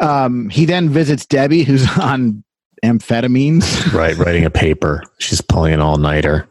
Um, 0.00 0.48
he 0.50 0.64
then 0.64 0.88
visits 0.88 1.26
Debbie, 1.26 1.64
who's 1.64 1.86
on 1.98 2.42
amphetamines. 2.84 3.92
Right. 3.92 4.16
Writing 4.16 4.44
a 4.44 4.50
paper. 4.50 5.02
She's 5.18 5.40
pulling 5.40 5.74
an 5.74 5.80
all 5.80 5.98
nighter. 5.98 6.48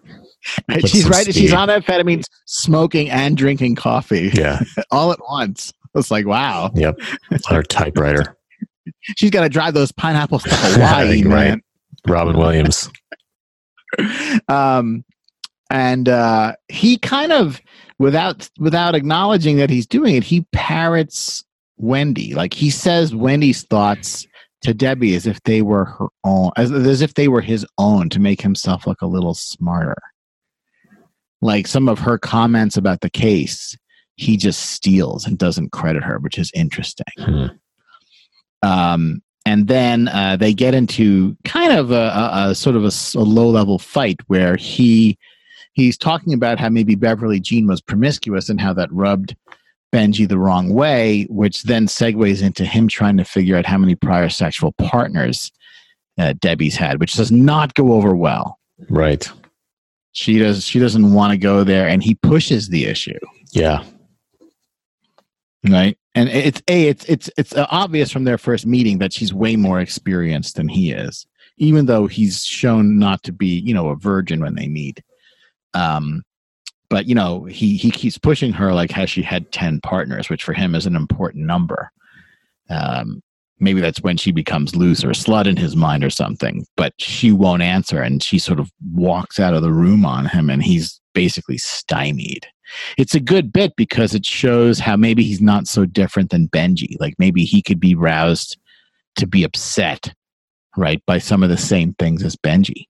Right? 0.70 0.88
She's 0.88 1.08
right. 1.10 1.26
She's 1.34 1.54
on 1.54 1.68
amphetamines, 1.70 2.26
smoking 2.46 3.10
and 3.10 3.36
drinking 3.38 3.76
coffee 3.76 4.32
Yeah. 4.34 4.60
all 4.92 5.12
at 5.12 5.20
once. 5.30 5.74
It's 5.96 6.10
like 6.12 6.26
wow, 6.26 6.72
Yep. 6.76 6.96
On 7.50 7.56
her 7.56 7.64
typewriter. 7.64 8.38
she's 9.18 9.30
got 9.30 9.42
to 9.42 9.50
drive 9.50 9.74
those 9.74 9.92
pineapples 9.92 10.44
to 10.44 10.50
Hawaii, 10.52 11.24
Right. 11.24 11.50
man. 11.50 11.62
Robin 12.08 12.38
Williams. 12.38 12.90
um, 14.48 15.04
and 15.70 16.08
uh, 16.10 16.54
he 16.70 16.98
kind 16.98 17.32
of 17.32 17.62
without 18.02 18.50
without 18.58 18.96
acknowledging 18.96 19.58
that 19.58 19.70
he's 19.70 19.86
doing 19.86 20.16
it, 20.16 20.24
he 20.24 20.46
parrots 20.52 21.46
Wendy. 21.78 22.34
Like 22.34 22.54
he 22.54 22.70
says 22.70 23.16
Wendy's 23.16 23.64
thoughts 23.64 24.28
to 24.64 24.74
Debbie 24.74 25.16
as 25.16 25.28
if 25.28 25.42
they 25.44 25.62
were 25.62 25.86
her 25.86 26.08
own, 26.24 26.52
as, 26.58 26.72
as 26.72 27.02
if 27.02 27.14
they 27.14 27.28
were 27.28 27.42
his 27.42 27.66
own, 27.78 28.10
to 28.10 28.20
make 28.20 28.42
himself 28.42 28.88
look 28.88 29.02
a 29.02 29.08
little 29.08 29.36
smarter. 29.36 30.02
Like 31.42 31.68
some 31.68 31.88
of 31.88 32.00
her 32.00 32.18
comments 32.18 32.76
about 32.76 33.02
the 33.02 33.10
case, 33.10 33.78
he 34.16 34.36
just 34.36 34.72
steals 34.72 35.26
and 35.26 35.38
doesn't 35.38 35.72
credit 35.72 36.04
her, 36.04 36.20
which 36.20 36.38
is 36.38 36.52
interesting. 36.54 37.06
Hmm. 37.18 37.46
Um, 38.64 39.24
and 39.46 39.68
then 39.68 40.08
uh, 40.08 40.38
they 40.38 40.54
get 40.54 40.76
into 40.76 41.36
kind 41.46 41.74
of 41.74 41.92
a, 41.92 41.96
a, 41.96 42.50
a 42.50 42.56
sort 42.56 42.76
of 42.76 42.84
a, 42.84 43.20
low 43.20 43.50
level 43.50 43.80
fight 43.80 44.18
where 44.28 44.56
he 44.56 45.18
he's 45.74 45.98
talking 45.98 46.34
about 46.34 46.60
how 46.60 46.70
maybe 46.70 46.96
Beverly 46.96 47.40
Jean 47.40 47.68
was 47.68 47.82
promiscuous 47.82 48.50
and 48.50 48.60
how 48.60 48.74
that 48.74 48.92
rubbed 48.92 49.36
Benji 49.94 50.28
the 50.28 50.38
wrong 50.38 50.74
way, 50.74 51.28
which 51.30 51.64
then 51.64 51.88
segues 51.88 52.42
into 52.42 52.66
him 52.66 52.88
trying 52.88 53.18
to 53.18 53.26
figure 53.26 53.58
out 53.58 53.66
how 53.66 53.78
many 53.78 53.96
prior 53.96 54.30
sexual 54.30 54.72
partners 54.74 55.52
uh, 56.18 56.34
Debbie's 56.40 56.76
had, 56.76 57.00
which 57.00 57.14
does 57.14 57.32
not 57.32 57.74
go 57.74 57.94
over 57.94 58.16
well. 58.16 58.58
Right. 58.90 59.30
She 60.14 60.40
does. 60.40 60.66
She 60.66 60.80
doesn't 60.80 61.14
want 61.14 61.32
to 61.32 61.38
go 61.38 61.64
there, 61.64 61.88
and 61.88 62.04
he 62.04 62.16
pushes 62.16 62.68
the 62.70 62.86
issue. 62.86 63.20
Yeah. 63.54 63.84
right 65.70 65.98
and 66.16 66.30
it's 66.30 66.62
a 66.68 66.88
it's 66.88 67.06
it's 67.06 67.30
it's 67.38 67.56
uh, 67.56 67.68
obvious 67.70 68.12
from 68.12 68.24
their 68.24 68.38
first 68.38 68.66
meeting 68.66 68.98
that 69.00 69.14
she's 69.14 69.34
way 69.34 69.56
more 69.56 69.80
experienced 69.80 70.56
than 70.56 70.68
he 70.68 70.92
is 70.92 71.26
even 71.58 71.86
though 71.86 72.08
he's 72.08 72.44
shown 72.44 72.98
not 72.98 73.24
to 73.24 73.32
be 73.32 73.60
you 73.60 73.74
know 73.74 73.90
a 73.90 73.96
virgin 73.96 74.42
when 74.42 74.56
they 74.56 74.68
meet 74.68 75.02
um 75.74 76.22
but 76.90 77.08
you 77.08 77.16
know 77.16 77.46
he 77.46 77.78
he 77.78 77.92
keeps 77.92 78.18
pushing 78.18 78.52
her 78.54 78.74
like 78.74 78.92
has 78.92 79.10
she 79.10 79.22
had 79.22 79.52
10 79.52 79.82
partners 79.82 80.30
which 80.30 80.44
for 80.44 80.54
him 80.54 80.76
is 80.76 80.86
an 80.86 80.96
important 80.96 81.46
number 81.46 81.92
um 82.70 83.22
maybe 83.60 83.80
that's 83.80 84.02
when 84.02 84.18
she 84.18 84.32
becomes 84.32 84.76
loose 84.76 85.04
or 85.04 85.10
slut 85.10 85.46
in 85.46 85.56
his 85.56 85.76
mind 85.76 86.04
or 86.04 86.10
something 86.10 86.66
but 86.76 86.94
she 86.98 87.32
won't 87.32 87.62
answer 87.62 88.02
and 88.02 88.24
she 88.24 88.40
sort 88.40 88.60
of 88.60 88.72
walks 88.94 89.40
out 89.40 89.54
of 89.54 89.62
the 89.62 89.74
room 89.74 90.06
on 90.06 90.26
him 90.26 90.50
and 90.50 90.64
he's 90.64 91.00
basically 91.14 91.58
stymied 91.58 92.48
it's 92.98 93.16
a 93.16 93.20
good 93.20 93.52
bit 93.52 93.76
because 93.76 94.14
it 94.14 94.26
shows 94.26 94.80
how 94.80 94.96
maybe 94.96 95.24
he's 95.24 95.42
not 95.42 95.68
so 95.68 95.86
different 95.86 96.30
than 96.30 96.48
Benji. 96.50 96.96
Like 97.00 97.16
maybe 97.18 97.44
he 97.44 97.62
could 97.62 97.80
be 97.80 97.96
roused 97.96 98.58
to 99.18 99.28
be 99.28 99.44
upset, 99.44 100.14
right, 100.78 101.04
by 101.06 101.18
some 101.18 101.44
of 101.44 101.50
the 101.50 101.58
same 101.58 101.94
things 101.96 102.24
as 102.24 102.36
Benji. 102.36 102.86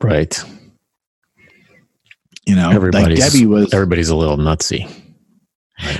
Right. 0.00 0.42
You 2.46 2.54
know, 2.56 2.68
like 2.68 2.76
Everybody's 2.76 3.18
Debbie 3.32 3.46
was 3.46 3.74
everybody's 3.74 4.08
a 4.08 4.16
little 4.16 4.36
nutsy. 4.36 4.88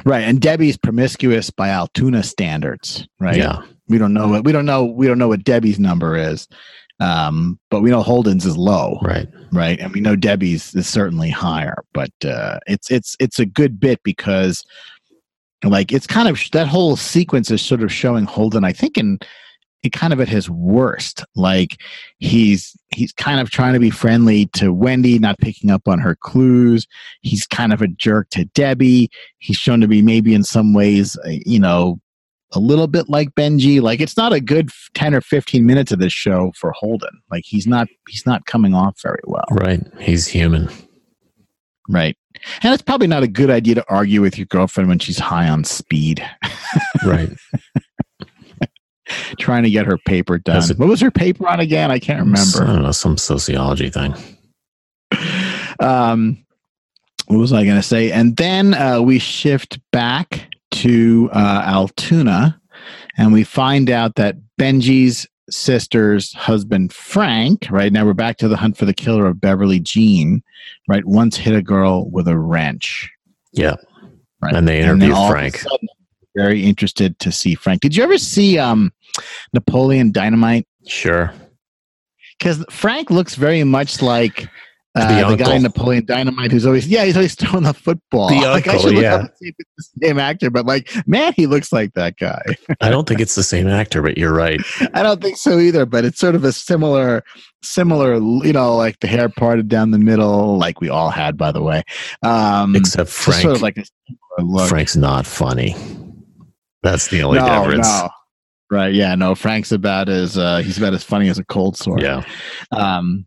right, 0.05 0.23
and 0.25 0.41
Debbie's 0.41 0.77
promiscuous 0.77 1.51
by 1.51 1.69
Altoona 1.71 2.23
standards, 2.23 3.07
right? 3.21 3.37
Yeah. 3.37 3.63
We 3.89 3.99
don't 3.99 4.15
know 4.15 4.29
what 4.29 4.45
we 4.45 4.53
don't 4.53 4.67
know 4.67 4.85
we 4.85 5.07
don't 5.07 5.19
know 5.19 5.29
what 5.29 5.45
Debbie's 5.45 5.79
number 5.79 6.17
is, 6.17 6.49
um, 7.01 7.59
but 7.71 7.83
we 7.83 7.91
know 7.91 8.03
Holden's 8.03 8.45
is 8.47 8.57
low, 8.57 8.99
Right. 9.03 9.29
right? 9.53 9.79
And 9.79 9.93
we 9.93 10.01
know 10.01 10.17
Debbie's 10.17 10.75
is 10.75 10.89
certainly 10.89 11.31
higher, 11.31 11.85
but 11.93 12.11
uh, 12.25 12.59
it's 12.67 12.91
it's 12.91 13.17
it's 13.21 13.39
a 13.39 13.47
good 13.47 13.79
bit 13.79 14.01
because 14.03 14.65
like 15.65 15.93
it's 15.93 16.07
kind 16.07 16.29
of 16.29 16.41
that 16.53 16.67
whole 16.69 16.97
sequence 16.97 17.51
is 17.51 17.63
sort 17.63 17.83
of 17.83 17.93
showing 17.93 18.25
Holden, 18.25 18.65
I 18.65 18.73
think 18.73 18.97
in 18.99 19.19
kind 19.91 20.13
of 20.13 20.21
at 20.21 20.29
his 20.29 20.49
worst. 20.51 21.25
Like 21.35 21.81
he's 22.19 22.77
he's 22.89 23.13
kind 23.13 23.41
of 23.41 23.51
trying 23.51 23.75
to 23.75 23.81
be 23.81 23.91
friendly 23.91 24.47
to 24.55 24.73
Wendy, 24.73 25.19
not 25.19 25.39
picking 25.39 25.71
up 25.71 25.87
on 25.87 25.99
her 25.99 26.17
clues. 26.17 26.87
He's 27.21 27.47
kind 27.47 27.73
of 27.73 27.83
a 27.83 27.89
jerk 27.89 28.31
to 28.31 28.45
Debbie. 28.47 29.11
He's 29.39 29.57
shown 29.57 29.81
to 29.81 29.89
be 29.89 30.03
maybe 30.03 30.35
in 30.35 30.45
some 30.45 30.75
ways, 30.75 31.17
uh, 31.25 31.31
you 31.45 31.61
know, 31.61 32.01
a 32.53 32.59
little 32.61 32.87
bit 32.87 33.09
like 33.09 33.35
Benji. 33.35 33.81
Like 33.81 34.01
it's 34.01 34.17
not 34.17 34.33
a 34.33 34.41
good 34.41 34.71
ten 34.95 35.15
or 35.15 35.21
fifteen 35.21 35.67
minutes 35.67 35.93
of 35.93 35.99
this 35.99 36.13
show 36.13 36.53
for 36.57 36.73
Holden. 36.73 37.21
Like 37.31 37.45
he's 37.45 37.67
not 37.67 37.89
he's 38.09 38.27
not 38.27 38.47
coming 38.47 38.75
off 38.75 39.01
very 39.03 39.23
well. 39.25 39.47
Right. 39.51 39.83
He's 39.99 40.27
human. 40.27 40.69
Right. 41.89 42.17
And 42.63 42.73
it's 42.75 42.83
probably 42.83 43.07
not 43.07 43.23
a 43.23 43.29
good 43.29 43.51
idea 43.51 43.77
to 43.77 43.85
argue 43.89 44.21
with 44.21 44.37
your 44.37 44.47
girlfriend 44.47 44.89
when 44.89 44.99
she's 44.99 45.19
high 45.19 45.49
on 45.49 45.65
speed. 45.65 46.27
Right. 47.05 47.31
Trying 49.39 49.63
to 49.63 49.71
get 49.71 49.87
her 49.87 49.99
paper 49.99 50.39
done. 50.39 50.63
A- 50.71 50.75
what 50.75 50.89
was 50.89 51.01
her 51.01 51.11
paper 51.11 51.47
on 51.49 51.61
again? 51.61 51.91
I 51.91 51.99
can't 51.99 52.21
remember. 52.21 52.63
I 52.63 52.67
don't 52.75 52.83
know, 52.83 52.93
some 52.93 53.17
sociology 53.17 53.89
thing. 53.91 54.15
Um, 55.79 56.45
what 57.27 57.39
was 57.39 57.53
I 57.53 57.65
going 57.65 57.77
to 57.77 57.83
say? 57.83 58.11
And 58.11 58.37
then 58.37 58.75
uh, 58.75 59.01
we 59.01 59.19
shift 59.19 59.79
back 59.93 60.49
to 60.73 61.29
uh, 61.33 61.63
Altoona 61.67 62.61
and 63.17 63.33
we 63.33 63.45
find 63.45 63.91
out 63.91 64.15
that 64.17 64.37
Benji's 64.61 65.27
sister's 65.51 66.33
husband, 66.35 66.93
Frank, 66.93 67.69
right 67.71 67.93
now 67.93 68.05
we're 68.05 68.15
back 68.15 68.37
to 68.39 68.49
the 68.49 68.57
hunt 68.57 68.77
for 68.77 68.85
the 68.85 68.95
killer 68.95 69.27
of 69.27 69.41
Beverly 69.41 69.79
Jean, 69.81 70.43
right? 70.89 71.05
Once 71.05 71.37
hit 71.37 71.55
a 71.55 71.63
girl 71.63 72.11
with 72.11 72.27
a 72.27 72.37
wrench. 72.37 73.11
Yeah. 73.53 73.77
Right. 74.43 74.55
And 74.55 74.67
they 74.69 74.81
interview 74.81 75.15
all 75.15 75.25
of 75.25 75.31
a 75.31 75.33
Frank. 75.33 75.57
sudden, 75.59 75.89
very 76.37 76.65
interested 76.65 77.19
to 77.21 77.33
see 77.33 77.55
Frank. 77.55 77.81
Did 77.81 77.97
you 77.97 78.03
ever 78.03 78.19
see 78.19 78.59
um, 78.59 78.93
Napoleon 79.53 80.13
Dynamite? 80.13 80.67
Sure. 80.87 81.33
Because 82.39 82.65
Frank 82.71 83.11
looks 83.11 83.35
very 83.35 83.65
much 83.65 84.03
like 84.03 84.49
uh, 84.97 85.23
The 85.23 85.37
the, 85.37 85.45
guy 85.45 85.55
in. 85.57 85.63
Napoleon 85.63 86.05
Dynamite 86.05 86.51
who's 86.53 86.67
always 86.67 86.87
yeah 86.87 87.05
he's 87.05 87.17
always 87.17 87.35
throwing 87.35 87.65
the 87.65 87.75
football. 87.75 88.29
The 88.29 88.47
like 88.47 88.67
I 88.67 88.79
should 88.79 88.95
look 88.95 89.03
yeah. 89.03 89.15
up 89.15 89.21
and 89.23 89.31
see 89.41 89.49
if 89.49 89.55
it's 89.59 89.93
the 89.95 90.07
same 90.07 90.19
actor, 90.19 90.51
but 90.51 90.67
like 90.67 90.91
man, 91.07 91.33
he 91.35 91.47
looks 91.47 91.73
like 91.73 91.95
that 91.95 92.17
guy. 92.19 92.43
I 92.81 92.89
don't 92.89 93.09
think 93.09 93.21
it's 93.21 93.35
the 93.35 93.43
same 93.43 93.69
actor, 93.69 94.03
but 94.03 94.19
you're 94.19 94.35
right. 94.35 94.61
I 94.95 95.03
don't 95.03 95.23
think 95.23 95.37
so 95.37 95.59
either, 95.59 95.87
but 95.87 96.05
it's 96.05 96.19
sort 96.19 96.35
of 96.35 96.45
a 96.45 96.53
similar, 96.53 97.25
similar, 97.63 98.15
you 98.15 98.53
know, 98.53 98.77
like 98.77 99.01
the 99.01 99.07
hair 99.07 99.29
parted 99.29 99.69
down 99.69 99.91
the 99.91 99.99
middle, 99.99 100.59
like 100.59 100.81
we 100.81 100.89
all 100.89 101.11
had, 101.11 101.37
by 101.37 101.53
the 101.53 101.63
way. 101.63 101.83
Um, 102.23 102.77
Except 102.77 103.09
Frank. 103.09 103.43
sort 103.43 103.57
of 103.57 103.63
like 103.63 103.79
a 103.79 104.43
look. 104.43 104.69
Frank's 104.69 104.97
not 104.97 105.27
funny. 105.27 105.75
That's 106.87 107.09
the 107.09 107.23
only 107.23 107.39
no, 107.39 107.47
difference. 107.47 107.89
no. 107.89 108.09
Right, 108.71 108.95
yeah, 108.95 109.15
no. 109.15 109.35
Frank's 109.35 109.71
about 109.71 110.09
as 110.09 110.37
uh, 110.37 110.59
he's 110.59 110.79
about 110.79 110.95
as 110.95 111.05
funny 111.05 111.29
as 111.29 111.39
a 111.39 111.45
cold 111.45 111.77
sore. 111.77 112.01
Yeah. 112.01 112.23
um 112.73 113.27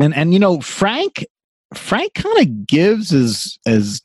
and 0.00 0.14
and 0.14 0.32
you 0.32 0.38
know 0.38 0.60
frank 0.60 1.26
frank 1.74 2.14
kind 2.14 2.38
of 2.38 2.66
gives 2.66 3.12
as 3.12 3.58
as 3.66 4.00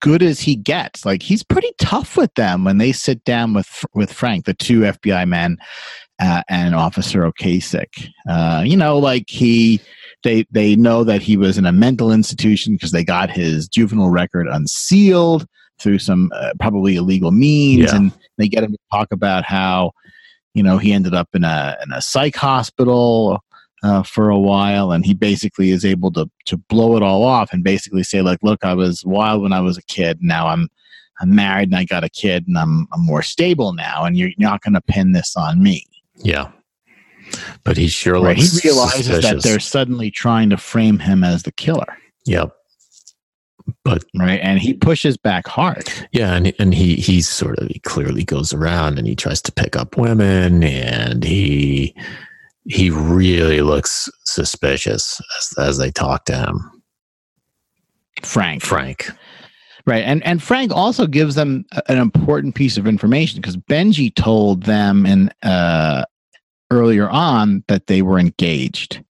good 0.00 0.22
as 0.22 0.40
he 0.40 0.54
gets 0.54 1.06
like 1.06 1.22
he's 1.22 1.42
pretty 1.42 1.72
tough 1.78 2.16
with 2.16 2.32
them 2.34 2.64
when 2.64 2.78
they 2.78 2.92
sit 2.92 3.24
down 3.24 3.54
with 3.54 3.84
with 3.94 4.12
frank 4.12 4.44
the 4.44 4.54
two 4.54 4.80
fbi 4.80 5.26
men 5.26 5.56
uh, 6.20 6.42
and 6.48 6.74
officer 6.74 7.30
ocasek 7.30 8.08
uh 8.28 8.62
you 8.64 8.76
know 8.76 8.98
like 8.98 9.24
he 9.28 9.80
they 10.24 10.44
they 10.50 10.76
know 10.76 11.04
that 11.04 11.22
he 11.22 11.36
was 11.36 11.56
in 11.56 11.66
a 11.66 11.72
mental 11.72 12.12
institution 12.12 12.74
because 12.74 12.90
they 12.90 13.04
got 13.04 13.30
his 13.30 13.66
juvenile 13.68 14.10
record 14.10 14.46
unsealed 14.48 15.46
through 15.78 15.98
some 15.98 16.30
uh, 16.34 16.52
probably 16.60 16.96
illegal 16.96 17.30
means 17.30 17.90
Yeah. 17.90 17.96
and 17.96 18.12
they 18.38 18.48
get 18.48 18.64
him 18.64 18.72
to 18.72 18.78
talk 18.92 19.12
about 19.12 19.44
how 19.44 19.92
you 20.54 20.62
know 20.62 20.78
he 20.78 20.92
ended 20.92 21.14
up 21.14 21.28
in 21.34 21.44
a 21.44 21.76
in 21.84 21.92
a 21.92 22.00
psych 22.00 22.36
hospital 22.36 23.42
uh, 23.82 24.02
for 24.02 24.30
a 24.30 24.38
while, 24.38 24.92
and 24.92 25.04
he 25.04 25.12
basically 25.12 25.70
is 25.70 25.84
able 25.84 26.10
to 26.12 26.30
to 26.46 26.56
blow 26.56 26.96
it 26.96 27.02
all 27.02 27.22
off 27.22 27.52
and 27.52 27.62
basically 27.62 28.02
say 28.02 28.22
like, 28.22 28.38
"Look, 28.42 28.64
I 28.64 28.72
was 28.74 29.04
wild 29.04 29.42
when 29.42 29.52
I 29.52 29.60
was 29.60 29.76
a 29.76 29.82
kid. 29.82 30.18
Now 30.22 30.46
I'm 30.48 30.68
I'm 31.20 31.34
married 31.34 31.68
and 31.68 31.76
I 31.76 31.84
got 31.84 32.02
a 32.04 32.08
kid, 32.08 32.46
and 32.48 32.56
I'm 32.56 32.86
I'm 32.92 33.04
more 33.04 33.22
stable 33.22 33.72
now, 33.74 34.04
and 34.04 34.16
you're 34.16 34.30
not 34.38 34.62
going 34.62 34.74
to 34.74 34.80
pin 34.80 35.12
this 35.12 35.36
on 35.36 35.62
me." 35.62 35.84
Yeah. 36.16 36.50
But 37.64 37.76
he 37.76 37.88
sure 37.88 38.20
Right? 38.22 38.36
He 38.36 38.46
realizes 38.68 39.22
that 39.22 39.42
they're 39.42 39.58
suddenly 39.58 40.10
trying 40.10 40.50
to 40.50 40.56
frame 40.56 40.98
him 40.98 41.24
as 41.24 41.42
the 41.42 41.52
killer, 41.52 41.96
Yep. 42.26 42.54
Right? 43.86 44.40
And 44.42 44.58
he 44.58 44.74
pushes 44.74 45.16
back 45.16 45.46
hard. 45.46 45.88
Yeah, 46.12 46.34
and 46.34 46.52
and 46.58 46.74
he 46.74 46.96
he's 46.96 47.28
sort 47.28 47.58
of 47.58 47.68
he 47.68 47.78
clearly 47.80 48.24
goes 48.24 48.52
around 48.52 48.98
and 48.98 49.06
he 49.06 49.14
tries 49.14 49.42
to 49.42 49.52
pick 49.52 49.76
up 49.76 49.96
women 49.96 50.64
and 50.64 51.22
he 51.22 51.94
he 52.66 52.90
really 52.90 53.60
looks 53.60 54.08
suspicious 54.24 55.20
as, 55.38 55.58
as 55.58 55.78
they 55.78 55.90
talk 55.90 56.24
to 56.26 56.36
him. 56.36 56.82
Frank, 58.22 58.62
Frank. 58.62 59.10
Right. 59.86 60.04
And 60.04 60.24
and 60.24 60.42
Frank 60.42 60.72
also 60.72 61.06
gives 61.06 61.34
them 61.34 61.66
an 61.88 61.98
important 61.98 62.54
piece 62.54 62.78
of 62.78 62.86
information 62.86 63.40
because 63.40 63.56
Benji 63.56 64.14
told 64.14 64.62
them 64.62 65.04
in 65.04 65.30
uh 65.42 66.04
earlier 66.70 67.08
on 67.10 67.62
that 67.68 67.86
they 67.86 68.00
were 68.00 68.18
engaged. 68.18 69.04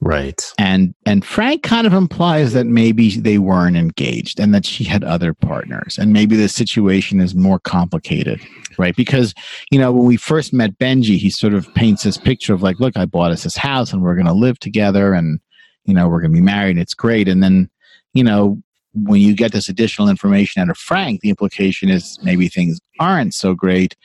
Right. 0.00 0.40
And 0.58 0.94
and 1.06 1.24
Frank 1.24 1.62
kind 1.62 1.86
of 1.86 1.92
implies 1.92 2.52
that 2.52 2.66
maybe 2.66 3.10
they 3.18 3.38
weren't 3.38 3.76
engaged 3.76 4.38
and 4.38 4.54
that 4.54 4.64
she 4.64 4.84
had 4.84 5.02
other 5.02 5.34
partners 5.34 5.98
and 5.98 6.12
maybe 6.12 6.36
the 6.36 6.48
situation 6.48 7.20
is 7.20 7.34
more 7.34 7.58
complicated. 7.58 8.40
Right. 8.78 8.94
Because, 8.94 9.34
you 9.72 9.78
know, 9.78 9.90
when 9.90 10.06
we 10.06 10.16
first 10.16 10.52
met 10.52 10.78
Benji, 10.78 11.18
he 11.18 11.30
sort 11.30 11.52
of 11.52 11.72
paints 11.74 12.04
this 12.04 12.16
picture 12.16 12.54
of 12.54 12.62
like, 12.62 12.78
look, 12.78 12.96
I 12.96 13.06
bought 13.06 13.32
us 13.32 13.42
this 13.42 13.56
house 13.56 13.92
and 13.92 14.02
we're 14.02 14.14
gonna 14.14 14.34
live 14.34 14.58
together 14.60 15.14
and 15.14 15.40
you 15.84 15.94
know, 15.94 16.06
we're 16.06 16.20
gonna 16.20 16.34
be 16.34 16.40
married 16.40 16.72
and 16.72 16.80
it's 16.80 16.94
great. 16.94 17.26
And 17.26 17.42
then, 17.42 17.68
you 18.14 18.22
know, 18.22 18.62
when 18.94 19.20
you 19.20 19.34
get 19.34 19.52
this 19.52 19.68
additional 19.68 20.08
information 20.08 20.62
out 20.62 20.70
of 20.70 20.78
Frank, 20.78 21.20
the 21.20 21.30
implication 21.30 21.88
is 21.88 22.18
maybe 22.22 22.48
things 22.48 22.80
aren't 23.00 23.34
so 23.34 23.54
great. 23.54 23.96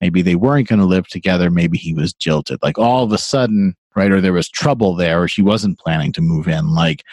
Maybe 0.00 0.22
they 0.22 0.34
weren't 0.34 0.68
going 0.68 0.80
to 0.80 0.84
live 0.84 1.06
together. 1.06 1.50
Maybe 1.50 1.78
he 1.78 1.94
was 1.94 2.12
jilted. 2.12 2.58
Like 2.62 2.76
all 2.76 3.04
of 3.04 3.12
a 3.12 3.18
sudden, 3.18 3.76
right? 3.94 4.10
Or 4.10 4.20
there 4.20 4.32
was 4.32 4.48
trouble 4.48 4.94
there, 4.94 5.22
or 5.22 5.28
she 5.28 5.42
wasn't 5.42 5.78
planning 5.78 6.12
to 6.12 6.20
move 6.20 6.48
in. 6.48 6.74
Like 6.74 7.04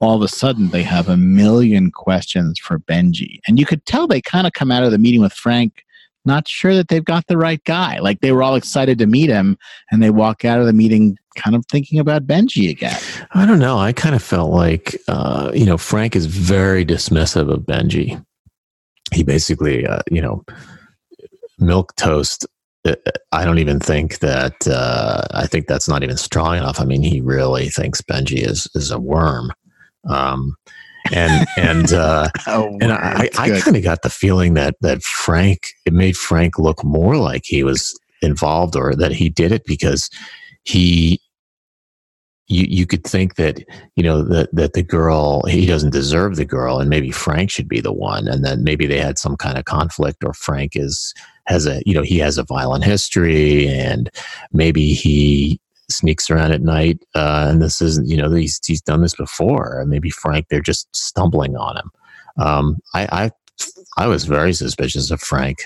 all 0.00 0.16
of 0.16 0.22
a 0.22 0.28
sudden, 0.28 0.68
they 0.68 0.82
have 0.82 1.08
a 1.08 1.16
million 1.16 1.90
questions 1.90 2.58
for 2.58 2.78
Benji. 2.78 3.40
And 3.48 3.58
you 3.58 3.66
could 3.66 3.84
tell 3.86 4.06
they 4.06 4.20
kind 4.20 4.46
of 4.46 4.52
come 4.52 4.70
out 4.70 4.84
of 4.84 4.92
the 4.92 4.98
meeting 4.98 5.20
with 5.20 5.32
Frank 5.32 5.84
not 6.24 6.46
sure 6.46 6.74
that 6.74 6.88
they've 6.88 7.04
got 7.04 7.26
the 7.26 7.38
right 7.38 7.62
guy. 7.64 7.98
Like 7.98 8.20
they 8.20 8.30
were 8.30 8.42
all 8.42 8.54
excited 8.54 8.98
to 8.98 9.06
meet 9.06 9.30
him, 9.30 9.58
and 9.90 10.00
they 10.02 10.10
walk 10.10 10.44
out 10.44 10.60
of 10.60 10.66
the 10.66 10.72
meeting 10.72 11.18
kind 11.34 11.56
of 11.56 11.64
thinking 11.66 11.98
about 11.98 12.26
Benji 12.26 12.70
again. 12.70 13.00
I 13.32 13.46
don't 13.46 13.58
know. 13.58 13.78
I 13.78 13.92
kind 13.92 14.14
of 14.14 14.22
felt 14.22 14.52
like, 14.52 14.96
uh, 15.08 15.50
you 15.54 15.64
know, 15.64 15.78
Frank 15.78 16.14
is 16.14 16.26
very 16.26 16.84
dismissive 16.84 17.52
of 17.52 17.60
Benji. 17.60 18.22
He 19.12 19.22
basically, 19.22 19.86
uh, 19.86 20.02
you 20.10 20.20
know, 20.20 20.44
milk 21.58 21.96
toast. 21.96 22.46
Uh, 22.84 22.94
I 23.32 23.44
don't 23.44 23.58
even 23.58 23.80
think 23.80 24.20
that. 24.20 24.66
Uh, 24.66 25.22
I 25.32 25.46
think 25.46 25.66
that's 25.66 25.88
not 25.88 26.02
even 26.02 26.16
strong 26.16 26.56
enough. 26.56 26.80
I 26.80 26.84
mean, 26.84 27.02
he 27.02 27.20
really 27.20 27.68
thinks 27.68 28.00
Benji 28.00 28.46
is 28.46 28.68
is 28.74 28.90
a 28.90 28.98
worm, 28.98 29.52
um, 30.08 30.56
and 31.12 31.46
and 31.56 31.92
uh, 31.92 32.28
Oh, 32.46 32.76
and 32.80 32.92
I, 32.92 33.28
I 33.38 33.60
kind 33.60 33.76
of 33.76 33.82
got 33.82 34.02
the 34.02 34.10
feeling 34.10 34.54
that 34.54 34.76
that 34.80 35.02
Frank 35.02 35.60
it 35.86 35.92
made 35.92 36.16
Frank 36.16 36.58
look 36.58 36.84
more 36.84 37.16
like 37.16 37.42
he 37.44 37.64
was 37.64 37.98
involved 38.22 38.76
or 38.76 38.94
that 38.94 39.12
he 39.12 39.28
did 39.28 39.52
it 39.52 39.64
because 39.64 40.10
he 40.64 41.20
you 42.48 42.64
you 42.68 42.86
could 42.86 43.04
think 43.04 43.36
that 43.36 43.62
you 43.94 44.02
know 44.02 44.22
that 44.22 44.48
that 44.52 44.72
the 44.72 44.82
girl 44.82 45.42
he 45.46 45.66
doesn't 45.66 45.92
deserve 45.92 46.36
the 46.36 46.44
girl 46.44 46.80
and 46.80 46.90
maybe 46.90 47.10
Frank 47.10 47.50
should 47.50 47.68
be 47.68 47.80
the 47.80 47.92
one 47.92 48.26
and 48.26 48.44
then 48.44 48.64
maybe 48.64 48.86
they 48.86 48.98
had 48.98 49.18
some 49.18 49.36
kind 49.36 49.58
of 49.58 49.64
conflict 49.64 50.24
or 50.24 50.32
Frank 50.32 50.72
is 50.74 51.14
has 51.48 51.66
a 51.66 51.82
you 51.84 51.94
know 51.94 52.02
he 52.02 52.18
has 52.18 52.38
a 52.38 52.44
violent 52.44 52.84
history 52.84 53.66
and 53.68 54.10
maybe 54.52 54.92
he 54.94 55.60
sneaks 55.90 56.30
around 56.30 56.52
at 56.52 56.60
night 56.62 56.98
uh, 57.14 57.46
and 57.50 57.62
this 57.62 57.80
isn't 57.80 58.08
you 58.08 58.16
know 58.16 58.30
he's 58.30 58.60
he's 58.66 58.82
done 58.82 59.00
this 59.00 59.14
before 59.14 59.80
and 59.80 59.90
maybe 59.90 60.10
Frank 60.10 60.46
they're 60.50 60.60
just 60.60 60.86
stumbling 60.94 61.56
on 61.56 61.76
him 61.76 61.90
um, 62.38 62.76
I, 62.94 63.08
I 63.24 63.30
I 63.96 64.06
was 64.06 64.24
very 64.24 64.52
suspicious 64.52 65.10
of 65.10 65.20
Frank 65.20 65.64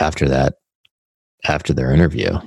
after 0.00 0.26
that 0.28 0.54
after 1.46 1.72
their 1.72 1.92
interview 1.92 2.38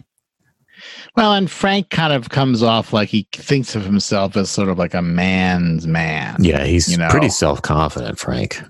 Well, 1.15 1.33
and 1.33 1.49
Frank 1.49 1.89
kind 1.91 2.11
of 2.11 2.29
comes 2.29 2.63
off 2.63 2.91
like 2.91 3.09
he 3.09 3.27
thinks 3.31 3.75
of 3.75 3.83
himself 3.85 4.35
as 4.35 4.49
sort 4.49 4.69
of 4.69 4.77
like 4.79 4.93
a 4.95 5.01
man's 5.01 5.85
man. 5.85 6.37
yeah 6.43 6.63
he's 6.65 6.91
You 6.91 6.97
know. 6.97 7.09
pretty 7.09 7.29
self-confident 7.29 8.17
Frank 8.19 8.61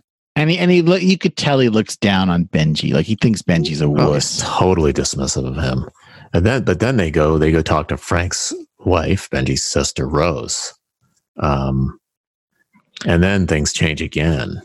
And 0.41 0.49
he, 0.49 0.58
and 0.58 0.71
he 0.71 0.82
look, 0.82 1.01
you 1.04 1.17
could 1.17 1.38
tell 1.38 1.60
he 1.60 1.69
looks 1.69 1.95
down 1.95 2.30
on 2.30 2.45
Benji. 2.45 2.93
Like 2.93 3.06
he 3.06 3.15
thinks 3.15 3.41
Benji's 3.43 3.80
a 3.82 3.86
Oh, 3.86 3.89
wuss. 4.12 4.41
totally 4.43 4.91
dismissive 4.91 5.45
of 5.47 5.56
him. 5.56 5.88
And 6.34 6.45
then, 6.45 6.63
but 6.63 6.80
then 6.80 6.97
they 6.97 7.12
go, 7.12 7.38
they 7.38 7.51
go 7.51 7.62
talk 7.62 7.88
to 7.89 7.97
Frank's 7.97 8.54
wife, 8.80 9.30
Benji's 9.30 9.63
sister, 9.63 10.08
Rose. 10.08 10.73
Um, 11.38 11.99
and 13.06 13.21
then 13.21 13.45
things 13.45 13.71
change 13.71 14.01
again. 14.01 14.62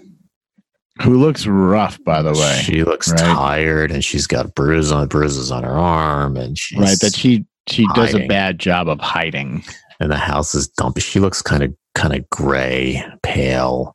who 1.03 1.19
looks 1.19 1.47
rough, 1.47 2.03
by 2.05 2.23
the 2.23 2.33
way. 2.33 2.61
She 2.65 2.83
looks 2.85 3.11
right? 3.11 3.19
tired, 3.21 3.91
and 3.93 4.03
she's 4.05 4.27
got 4.27 4.55
bruises 4.55 4.93
on 4.93 5.09
bruises 5.09 5.51
on 5.51 5.63
her 5.63 5.77
arm, 5.77 6.37
and 6.39 6.57
she's 6.59 6.79
right 6.79 6.99
that 7.01 7.15
she 7.15 7.45
she 7.69 7.87
does 7.95 8.15
a 8.15 8.27
bad 8.29 8.59
job 8.59 8.89
of 8.89 8.99
hiding. 9.01 9.63
and 10.01 10.11
the 10.11 10.17
house 10.17 10.55
is 10.55 10.69
dumpy. 10.69 11.01
She 11.03 11.21
looks 11.21 11.43
kind 11.43 11.63
of 11.63 11.75
kind 11.95 12.15
of 12.15 12.29
gray, 12.31 13.05
pale, 13.23 13.95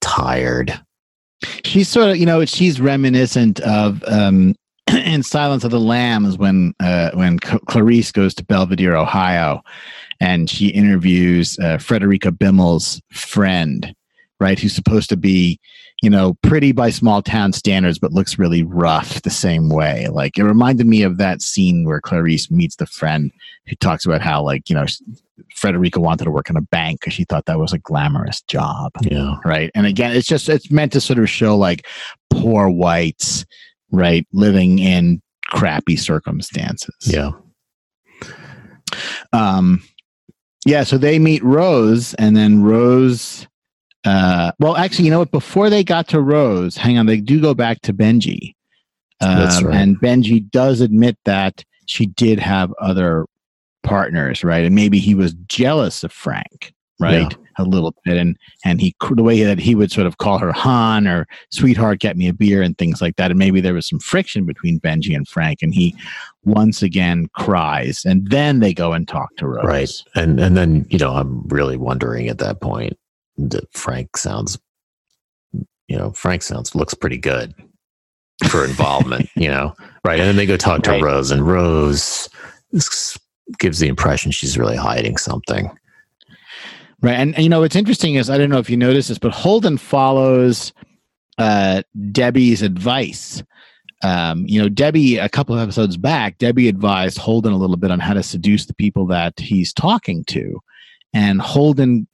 tired. 0.00 0.80
She's 1.64 1.88
sort 1.88 2.10
of, 2.10 2.16
you 2.16 2.26
know, 2.26 2.44
she's 2.44 2.80
reminiscent 2.80 3.60
of 3.60 4.02
um, 4.06 4.54
in 4.92 5.22
Silence 5.22 5.64
of 5.64 5.70
the 5.70 5.80
Lambs 5.80 6.38
when 6.38 6.74
uh, 6.80 7.10
when 7.14 7.38
Clarice 7.38 8.12
goes 8.12 8.34
to 8.34 8.44
Belvedere, 8.44 8.96
Ohio, 8.96 9.62
and 10.20 10.48
she 10.48 10.68
interviews 10.68 11.58
uh, 11.58 11.78
Frederica 11.78 12.30
Bimmel's 12.32 13.00
friend, 13.12 13.94
right, 14.40 14.58
who's 14.58 14.74
supposed 14.74 15.08
to 15.10 15.16
be, 15.16 15.60
you 16.02 16.10
know, 16.10 16.34
pretty 16.42 16.72
by 16.72 16.90
small 16.90 17.22
town 17.22 17.52
standards, 17.52 17.98
but 17.98 18.12
looks 18.12 18.38
really 18.38 18.62
rough 18.62 19.22
the 19.22 19.30
same 19.30 19.70
way. 19.70 20.08
Like 20.08 20.38
it 20.38 20.44
reminded 20.44 20.86
me 20.86 21.02
of 21.02 21.16
that 21.18 21.40
scene 21.40 21.84
where 21.84 22.00
Clarice 22.00 22.50
meets 22.50 22.76
the 22.76 22.86
friend 22.86 23.32
who 23.66 23.76
talks 23.76 24.04
about 24.04 24.20
how, 24.20 24.42
like, 24.42 24.68
you 24.68 24.76
know, 24.76 24.84
Frederica 25.54 26.00
wanted 26.00 26.24
to 26.24 26.30
work 26.30 26.50
in 26.50 26.56
a 26.56 26.62
bank 26.62 27.00
because 27.00 27.14
she 27.14 27.24
thought 27.24 27.46
that 27.46 27.58
was 27.58 27.72
a 27.72 27.78
glamorous 27.78 28.42
job. 28.42 28.92
Yeah, 29.02 29.36
right? 29.44 29.70
And 29.74 29.86
again 29.86 30.12
it's 30.12 30.26
just 30.26 30.48
it's 30.48 30.70
meant 30.70 30.92
to 30.92 31.00
sort 31.00 31.18
of 31.18 31.28
show 31.30 31.56
like 31.56 31.86
poor 32.30 32.68
whites 32.68 33.44
right 33.90 34.26
living 34.32 34.78
in 34.78 35.20
crappy 35.46 35.96
circumstances. 35.96 36.94
Yeah, 37.02 37.30
um 39.32 39.82
yeah 40.64 40.84
so 40.84 40.98
they 40.98 41.18
meet 41.18 41.42
rose 41.44 42.14
and 42.14 42.36
then 42.36 42.62
rose 42.62 43.46
uh 44.04 44.52
well 44.58 44.76
actually 44.76 45.04
you 45.06 45.10
know 45.10 45.18
what? 45.18 45.30
Before 45.30 45.70
they 45.70 45.82
got 45.84 46.08
to 46.08 46.20
rose 46.20 46.76
hang 46.76 46.98
on 46.98 47.06
they 47.06 47.20
do 47.20 47.40
go 47.40 47.54
back 47.54 47.80
to 47.82 47.92
benji. 47.92 48.54
Um, 49.20 49.38
That's 49.38 49.62
right. 49.62 49.74
and 49.76 50.00
benji 50.00 50.48
does 50.50 50.80
admit 50.80 51.18
that 51.24 51.64
she 51.86 52.06
did 52.06 52.38
have 52.38 52.72
other 52.80 53.26
partners 53.82 54.44
right? 54.44 54.64
And 54.64 54.74
maybe 54.74 54.98
he 54.98 55.14
was 55.14 55.34
jealous 55.48 56.04
of 56.04 56.12
frank 56.12 56.74
right? 56.98 57.36
A 57.58 57.64
little 57.64 57.94
bit. 58.04 58.16
And 58.16 58.36
and 58.64 58.80
he 58.80 58.94
the 59.10 59.22
way 59.22 59.42
that 59.42 59.58
he 59.58 59.74
would 59.74 59.90
sort 59.90 60.06
of 60.06 60.18
call 60.18 60.38
her 60.38 60.52
han 60.52 61.06
or 61.06 61.26
sweetheart 61.50 62.00
get 62.00 62.16
me 62.16 62.28
a 62.28 62.32
beer 62.32 62.62
and 62.62 62.76
things 62.76 63.00
like 63.00 63.16
that. 63.16 63.30
And 63.30 63.38
maybe 63.38 63.60
there 63.60 63.74
was 63.74 63.88
some 63.88 63.98
friction 63.98 64.44
between 64.44 64.80
benji 64.80 65.14
and 65.14 65.26
frank 65.26 65.62
and 65.62 65.74
he 65.74 65.94
once 66.44 66.82
again 66.82 67.28
cries. 67.34 68.04
And 68.04 68.30
then 68.30 68.60
they 68.60 68.74
go 68.74 68.92
and 68.92 69.06
talk 69.06 69.34
to 69.36 69.46
rose. 69.46 69.64
Right. 69.64 69.90
And 70.14 70.40
and 70.40 70.56
then 70.56 70.86
you 70.90 70.98
know 70.98 71.12
I'm 71.12 71.46
really 71.48 71.76
wondering 71.76 72.28
at 72.28 72.38
that 72.38 72.60
point 72.60 72.94
that 73.38 73.72
Frank 73.72 74.16
sounds, 74.16 74.58
you 75.88 75.96
know, 75.96 76.12
Frank 76.12 76.42
sounds 76.42 76.74
looks 76.74 76.94
pretty 76.94 77.18
good 77.18 77.54
for 78.48 78.64
involvement. 78.64 79.28
you 79.36 79.48
know, 79.48 79.74
right? 80.04 80.18
And 80.18 80.28
then 80.28 80.36
they 80.36 80.46
go 80.46 80.56
talk 80.56 80.82
to 80.84 80.92
Right. 80.92 81.02
Rose, 81.02 81.30
and 81.30 81.46
Rose 81.46 82.28
gives 83.58 83.78
the 83.78 83.88
impression 83.88 84.32
she's 84.32 84.58
really 84.58 84.76
hiding 84.76 85.16
something. 85.16 85.70
Right. 87.02 87.14
And, 87.14 87.34
and, 87.34 87.44
you 87.44 87.48
know, 87.50 87.60
what's 87.60 87.76
interesting 87.76 88.14
is 88.14 88.30
I 88.30 88.38
don't 88.38 88.50
know 88.50 88.58
if 88.58 88.70
you 88.70 88.76
noticed 88.76 89.08
this, 89.08 89.18
but 89.18 89.32
Holden 89.32 89.76
follows 89.76 90.72
uh, 91.38 91.82
Debbie's 92.10 92.62
advice. 92.62 93.42
Um, 94.02 94.44
you 94.46 94.60
know, 94.60 94.68
Debbie, 94.68 95.18
a 95.18 95.28
couple 95.28 95.54
of 95.54 95.60
episodes 95.60 95.96
back, 95.96 96.38
Debbie 96.38 96.68
advised 96.68 97.18
Holden 97.18 97.52
a 97.52 97.56
little 97.56 97.76
bit 97.76 97.90
on 97.90 98.00
how 98.00 98.14
to 98.14 98.22
seduce 98.22 98.66
the 98.66 98.74
people 98.74 99.06
that 99.06 99.38
he's 99.38 99.72
talking 99.72 100.24
to. 100.26 100.60
And 101.14 101.40
Holden 101.40 102.06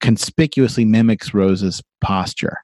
conspicuously 0.00 0.84
mimics 0.84 1.34
Rose's 1.34 1.82
posture. 2.00 2.58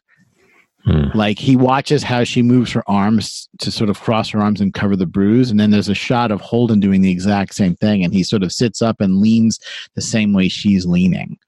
Hmm. 0.85 1.07
Like 1.15 1.39
he 1.39 1.57
watches 1.57 2.03
how 2.03 2.25
she 2.25 2.43
moves 2.43 2.73
her 2.73 2.83
arms 2.89 3.49
to 3.61 3.71
sort 3.71 3.89
of 3.89 4.01
cross 4.01 4.31
her 4.31 4.41
arms 4.41 4.61
and 4.61 4.75
cover 4.75 4.97
the 4.97 5.07
bruise. 5.07 5.51
And 5.51 5.61
then 5.61 5.71
there's 5.71 5.89
a 5.89 5.95
shot 5.95 6.33
of 6.33 6.41
Holden 6.41 6.81
doing 6.81 7.03
the 7.03 7.11
exact 7.11 7.55
same 7.55 7.77
thing. 7.77 8.03
And 8.03 8.13
he 8.13 8.25
sort 8.25 8.43
of 8.43 8.53
sits 8.53 8.83
up 8.83 9.01
and 9.01 9.21
leans 9.21 9.61
the 9.95 10.03
same 10.03 10.33
way 10.33 10.49
she's 10.49 10.85
leaning. 10.85 11.39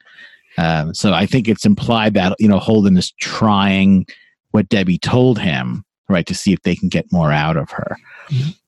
Um, 0.56 0.94
so 0.94 1.12
I 1.12 1.26
think 1.26 1.48
it's 1.48 1.66
implied 1.66 2.14
that, 2.14 2.36
you 2.38 2.46
know, 2.46 2.60
Holden 2.60 2.96
is 2.96 3.10
trying 3.12 4.06
what 4.52 4.68
Debbie 4.68 4.98
told 4.98 5.40
him, 5.40 5.84
right, 6.08 6.26
to 6.26 6.34
see 6.34 6.52
if 6.52 6.62
they 6.62 6.76
can 6.76 6.88
get 6.88 7.10
more 7.10 7.32
out 7.32 7.56
of 7.56 7.70
her. 7.72 7.96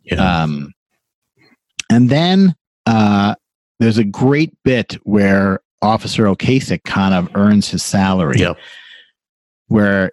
Yeah. 0.02 0.42
Um, 0.42 0.72
and 1.88 2.11
then 2.11 2.57
uh, 2.87 3.37
there's 3.79 3.98
a 3.98 4.05
great 4.05 4.52
bit 4.64 4.94
where 5.05 5.61
Officer 5.87 6.25
Ocasek 6.25 6.85
kind 6.85 7.14
of 7.14 7.29
earns 7.35 7.68
his 7.68 7.85
salary 7.85 8.38
yep. 8.38 8.59
where 9.68 10.12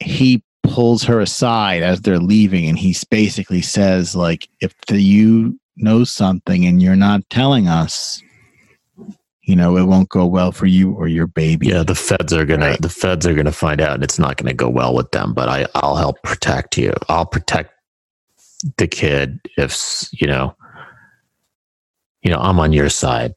he 0.00 0.42
pulls 0.62 1.02
her 1.04 1.20
aside 1.20 1.82
as 1.82 2.00
they're 2.00 2.18
leaving 2.18 2.68
and 2.68 2.78
he 2.78 2.94
basically 3.10 3.62
says 3.62 4.14
like 4.14 4.48
if 4.60 4.74
the, 4.88 5.00
you 5.00 5.58
know 5.76 6.04
something 6.04 6.64
and 6.64 6.82
you're 6.82 6.96
not 6.96 7.28
telling 7.30 7.68
us 7.68 8.22
you 9.42 9.54
know 9.54 9.76
it 9.76 9.84
won't 9.84 10.08
go 10.08 10.24
well 10.24 10.52
for 10.52 10.66
you 10.66 10.92
or 10.92 11.06
your 11.06 11.26
baby 11.26 11.66
Yeah, 11.66 11.82
the 11.82 11.94
feds 11.94 12.32
are 12.32 12.44
gonna 12.46 12.66
Right. 12.70 12.80
the 12.80 12.88
feds 12.88 13.26
are 13.26 13.34
gonna 13.34 13.52
find 13.52 13.80
out, 13.80 13.94
and 13.94 14.02
it's 14.04 14.18
not 14.18 14.36
gonna 14.36 14.54
go 14.54 14.68
well 14.68 14.94
with 14.94 15.10
them. 15.10 15.34
But 15.34 15.48
I 15.48 15.66
I'll 15.74 15.96
help 15.96 16.22
protect 16.22 16.78
you. 16.78 16.92
I'll 17.08 17.26
protect 17.26 17.72
the 18.78 18.86
kid 18.86 19.40
if 19.58 20.08
you 20.12 20.26
know. 20.26 20.56
You 22.22 22.30
know, 22.30 22.38
I'm 22.38 22.58
on 22.58 22.72
your 22.72 22.88
side. 22.88 23.34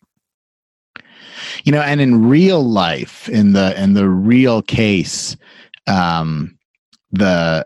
You 1.64 1.72
know 1.72 1.82
and 1.82 2.02
in 2.02 2.28
real 2.28 2.64
life 2.64 3.28
in 3.30 3.54
the 3.54 3.80
in 3.82 3.94
the 3.94 4.08
real 4.10 4.62
case 4.62 5.36
um 5.88 6.58
the 7.12 7.66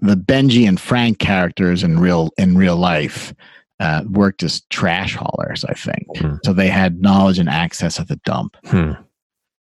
the 0.00 0.14
benji 0.16 0.66
and 0.68 0.80
frank 0.80 1.18
characters 1.18 1.82
in 1.82 1.98
real 1.98 2.30
in 2.38 2.56
real 2.56 2.76
life 2.76 3.32
uh, 3.80 4.02
worked 4.10 4.42
as 4.42 4.60
trash 4.70 5.16
haulers 5.16 5.64
i 5.64 5.72
think 5.74 6.06
Hmm. 6.18 6.36
so 6.44 6.52
they 6.52 6.68
had 6.68 7.00
knowledge 7.00 7.38
and 7.38 7.48
access 7.48 7.98
at 8.00 8.08
the 8.08 8.16
dump 8.24 8.56
Hmm. 8.66 8.92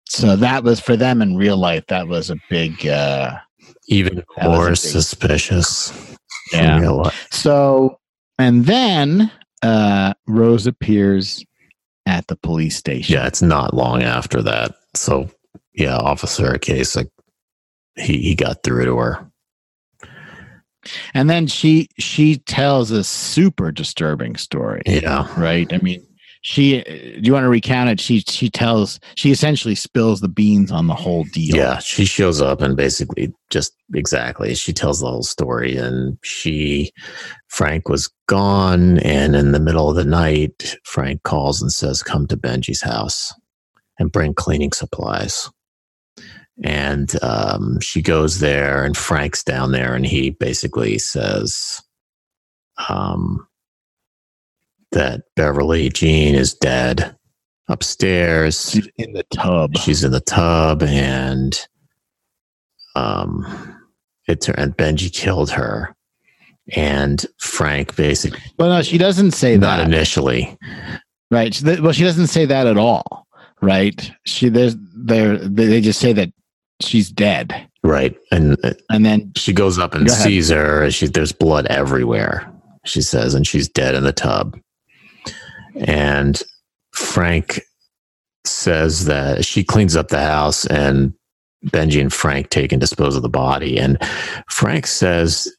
so 0.07 0.35
that 0.35 0.63
was 0.63 0.79
for 0.79 0.95
them 0.95 1.21
in 1.21 1.35
real 1.37 1.57
life 1.57 1.85
that 1.87 2.07
was 2.07 2.29
a 2.29 2.37
big 2.49 2.85
uh 2.87 3.37
Even 3.87 4.15
That 4.15 4.25
was 4.37 4.45
a 4.45 4.49
more 4.49 4.67
big- 4.69 4.77
suspicious. 4.77 5.91
in 6.53 6.63
Yeah. 6.63 6.79
real 6.79 6.97
life. 6.97 7.27
so 7.31 7.99
and 8.37 8.65
then 8.65 9.31
uh 9.63 10.13
rose 10.27 10.65
appears 10.67 11.45
at 12.05 12.27
the 12.27 12.35
police 12.35 12.75
station 12.75 13.13
Yeah, 13.15 13.27
it's 13.27 13.41
not 13.41 13.73
long 13.73 14.03
after 14.03 14.41
that. 14.41 14.75
So 14.95 15.29
yeah, 15.73 15.95
Officer 15.97 16.53
like 16.95 17.09
he 17.95 18.17
he 18.19 18.35
got 18.35 18.63
through 18.63 18.85
to 18.85 18.97
her. 18.97 19.31
and 21.13 21.29
then 21.29 21.45
she 21.47 21.87
she 21.99 22.37
tells 22.37 22.89
a 22.91 23.03
super 23.03 23.71
disturbing 23.71 24.35
story 24.35 24.81
Yeah. 24.85 25.27
right 25.39 25.71
i 25.71 25.77
mean 25.77 26.05
she 26.41 26.83
do 26.83 27.21
you 27.23 27.33
want 27.33 27.43
to 27.43 27.49
recount 27.49 27.89
it 27.89 27.99
she 27.99 28.19
she 28.21 28.49
tells 28.49 28.99
she 29.15 29.31
essentially 29.31 29.75
spills 29.75 30.21
the 30.21 30.27
beans 30.27 30.71
on 30.71 30.87
the 30.87 30.95
whole 30.95 31.23
deal 31.25 31.55
Yeah, 31.55 31.79
she 31.79 32.05
shows 32.05 32.41
up 32.41 32.61
and 32.61 32.75
basically 32.75 33.33
just 33.49 33.73
exactly 33.93 34.55
she 34.55 34.73
tells 34.73 34.99
the 34.99 35.07
whole 35.07 35.23
story. 35.23 35.75
And 35.77 36.17
she, 36.23 36.91
Frank 37.47 37.89
was 37.89 38.11
gone, 38.27 38.99
and 38.99 39.35
in 39.35 39.51
the 39.51 39.59
middle 39.59 39.89
of 39.89 39.95
the 39.95 40.05
night, 40.05 40.75
Frank 40.83 41.23
calls 41.23 41.61
and 41.61 41.71
says, 41.71 42.03
"Come 42.03 42.27
to 42.27 42.37
Benji's 42.37 42.81
house 42.81 43.33
and 43.99 44.11
bring 44.11 44.33
cleaning 44.33 44.71
supplies." 44.71 45.49
And 46.63 47.11
um, 47.23 47.79
she 47.79 48.01
goes 48.01 48.39
there, 48.39 48.83
and 48.83 48.95
Frank's 48.95 49.43
down 49.43 49.71
there, 49.71 49.95
and 49.95 50.05
he 50.05 50.31
basically 50.31 50.99
says, 50.99 51.81
um, 52.89 53.47
"That 54.91 55.21
Beverly 55.35 55.89
Jean 55.89 56.35
is 56.35 56.53
dead." 56.53 57.15
Upstairs, 57.67 58.71
she's 58.71 58.89
in 58.97 59.13
the 59.13 59.23
tub. 59.33 59.77
She's 59.77 60.03
in 60.03 60.11
the 60.11 60.19
tub 60.19 60.83
and 60.83 61.57
um 62.95 63.45
it 64.27 64.47
and 64.49 64.75
benji 64.75 65.11
killed 65.13 65.49
her. 65.51 65.95
And 66.75 67.25
frank 67.37 67.95
basically 67.95 68.41
well 68.57 68.69
no 68.69 68.81
she 68.81 68.97
doesn't 68.97 69.31
say 69.31 69.57
not 69.57 69.77
that. 69.77 69.87
initially. 69.87 70.57
Right. 71.29 71.59
Well 71.63 71.93
she 71.93 72.03
doesn't 72.03 72.27
say 72.27 72.45
that 72.45 72.67
at 72.67 72.77
all. 72.77 73.25
Right? 73.61 74.11
She 74.25 74.49
there's 74.49 74.75
there 74.93 75.37
they 75.37 75.79
just 75.79 75.99
say 75.99 76.13
that 76.13 76.33
she's 76.81 77.09
dead. 77.09 77.69
Right. 77.83 78.15
And 78.31 78.57
uh, 78.65 78.73
and 78.89 79.05
then 79.05 79.31
she 79.35 79.53
goes 79.53 79.79
up 79.79 79.95
and 79.95 80.11
sees 80.11 80.49
her 80.49 80.91
she 80.91 81.07
there's 81.07 81.31
blood 81.31 81.67
everywhere 81.67 82.51
she 82.83 83.01
says 83.01 83.33
and 83.33 83.47
she's 83.47 83.69
dead 83.69 83.95
in 83.95 84.03
the 84.03 84.11
tub 84.11 84.59
and 85.75 86.41
frank 86.93 87.61
says 88.45 89.05
that 89.05 89.45
she 89.45 89.63
cleans 89.63 89.95
up 89.95 90.09
the 90.09 90.21
house 90.21 90.65
and 90.65 91.13
benji 91.67 92.01
and 92.01 92.11
frank 92.11 92.49
take 92.49 92.71
and 92.71 92.81
dispose 92.81 93.15
of 93.15 93.21
the 93.21 93.29
body. 93.29 93.77
And 93.77 93.97
frank 94.49 94.87
says 94.87 95.51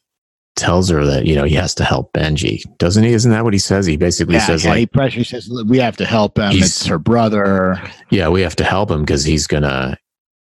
tells 0.55 0.87
her 0.89 1.03
that 1.03 1.25
you 1.25 1.35
know 1.35 1.45
he 1.45 1.55
has 1.55 1.73
to 1.75 1.83
help 1.83 2.13
benji. 2.13 2.61
Doesn't 2.77 3.03
he? 3.03 3.13
Isn't 3.13 3.31
that 3.31 3.43
what 3.43 3.53
he 3.53 3.59
says? 3.59 3.85
He 3.85 3.97
basically 3.97 4.35
yeah, 4.35 4.45
says 4.45 4.63
yeah, 4.63 4.71
like 4.71 4.79
he 4.79 4.85
pressure 4.85 5.23
says 5.23 5.49
we 5.65 5.79
have 5.79 5.97
to 5.97 6.05
help 6.05 6.37
him. 6.37 6.51
it's 6.53 6.85
her 6.85 6.99
brother. 6.99 7.81
Yeah 8.09 8.29
we 8.29 8.41
have 8.41 8.55
to 8.57 8.63
help 8.63 8.91
him 8.91 9.01
because 9.01 9.23
he's 9.23 9.47
gonna 9.47 9.97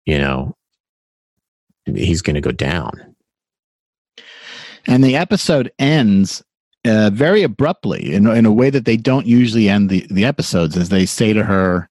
you 0.06 0.18
know 0.18 0.54
he's 1.96 2.22
going 2.22 2.34
to 2.34 2.40
go 2.40 2.52
down. 2.52 3.14
And 4.86 5.04
the 5.04 5.16
episode 5.16 5.72
ends 5.78 6.42
uh, 6.86 7.10
very 7.12 7.42
abruptly 7.42 8.14
in, 8.14 8.26
in 8.26 8.46
a 8.46 8.52
way 8.52 8.70
that 8.70 8.84
they 8.84 8.96
don't 8.96 9.26
usually 9.26 9.68
end 9.68 9.90
the, 9.90 10.06
the 10.10 10.24
episodes, 10.24 10.76
as 10.76 10.88
they 10.88 11.06
say 11.06 11.32
to 11.32 11.44
her, 11.44 11.88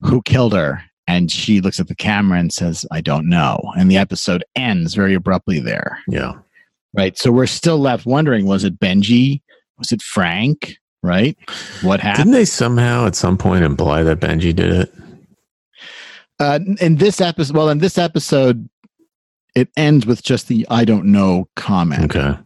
Who 0.00 0.22
killed 0.22 0.54
her? 0.54 0.82
And 1.06 1.30
she 1.30 1.60
looks 1.60 1.80
at 1.80 1.88
the 1.88 1.94
camera 1.94 2.38
and 2.38 2.52
says, 2.52 2.84
I 2.92 3.00
don't 3.00 3.28
know. 3.28 3.58
And 3.78 3.90
the 3.90 3.96
episode 3.96 4.44
ends 4.54 4.94
very 4.94 5.14
abruptly 5.14 5.58
there. 5.58 5.98
Yeah. 6.06 6.34
Right. 6.94 7.16
So 7.16 7.32
we're 7.32 7.46
still 7.46 7.78
left 7.78 8.04
wondering 8.04 8.46
was 8.46 8.64
it 8.64 8.78
Benji? 8.78 9.40
Was 9.78 9.92
it 9.92 10.02
Frank? 10.02 10.76
Right. 11.02 11.36
What 11.82 12.00
happened? 12.00 12.24
Didn't 12.24 12.32
they 12.32 12.44
somehow 12.44 13.06
at 13.06 13.14
some 13.14 13.38
point 13.38 13.64
imply 13.64 14.02
that 14.02 14.20
Benji 14.20 14.54
did 14.54 14.70
it? 14.72 14.94
Uh, 16.40 16.60
in 16.80 16.96
this 16.96 17.20
episode, 17.20 17.56
well, 17.56 17.68
in 17.68 17.78
this 17.78 17.98
episode, 17.98 18.68
it 19.54 19.68
ends 19.76 20.06
with 20.06 20.22
just 20.22 20.48
the 20.48 20.66
I 20.70 20.84
don't 20.84 21.06
know 21.06 21.48
comment. 21.56 22.14
Okay. 22.14 22.38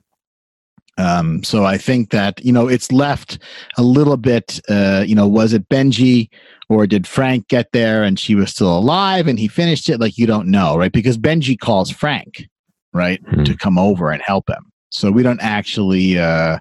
Um, 0.98 1.42
so 1.42 1.64
I 1.64 1.78
think 1.78 2.10
that, 2.10 2.44
you 2.44 2.52
know, 2.52 2.68
it's 2.68 2.92
left 2.92 3.38
a 3.78 3.82
little 3.82 4.16
bit, 4.16 4.60
uh, 4.68 5.04
you 5.06 5.14
know, 5.14 5.26
was 5.26 5.52
it 5.52 5.68
Benji 5.68 6.28
or 6.68 6.86
did 6.86 7.06
Frank 7.06 7.48
get 7.48 7.72
there 7.72 8.02
and 8.02 8.18
she 8.18 8.34
was 8.34 8.50
still 8.50 8.76
alive 8.76 9.26
and 9.26 9.38
he 9.38 9.48
finished 9.48 9.88
it? 9.88 10.00
Like, 10.00 10.18
you 10.18 10.26
don't 10.26 10.48
know, 10.48 10.76
right? 10.76 10.92
Because 10.92 11.16
Benji 11.16 11.58
calls 11.58 11.90
Frank, 11.90 12.46
right, 12.92 13.20
Hmm. 13.30 13.44
to 13.44 13.56
come 13.56 13.78
over 13.78 14.10
and 14.10 14.22
help 14.22 14.50
him. 14.50 14.70
So 14.90 15.10
we 15.10 15.22
don't 15.22 15.40
actually, 15.40 16.18
uh, 16.18 16.58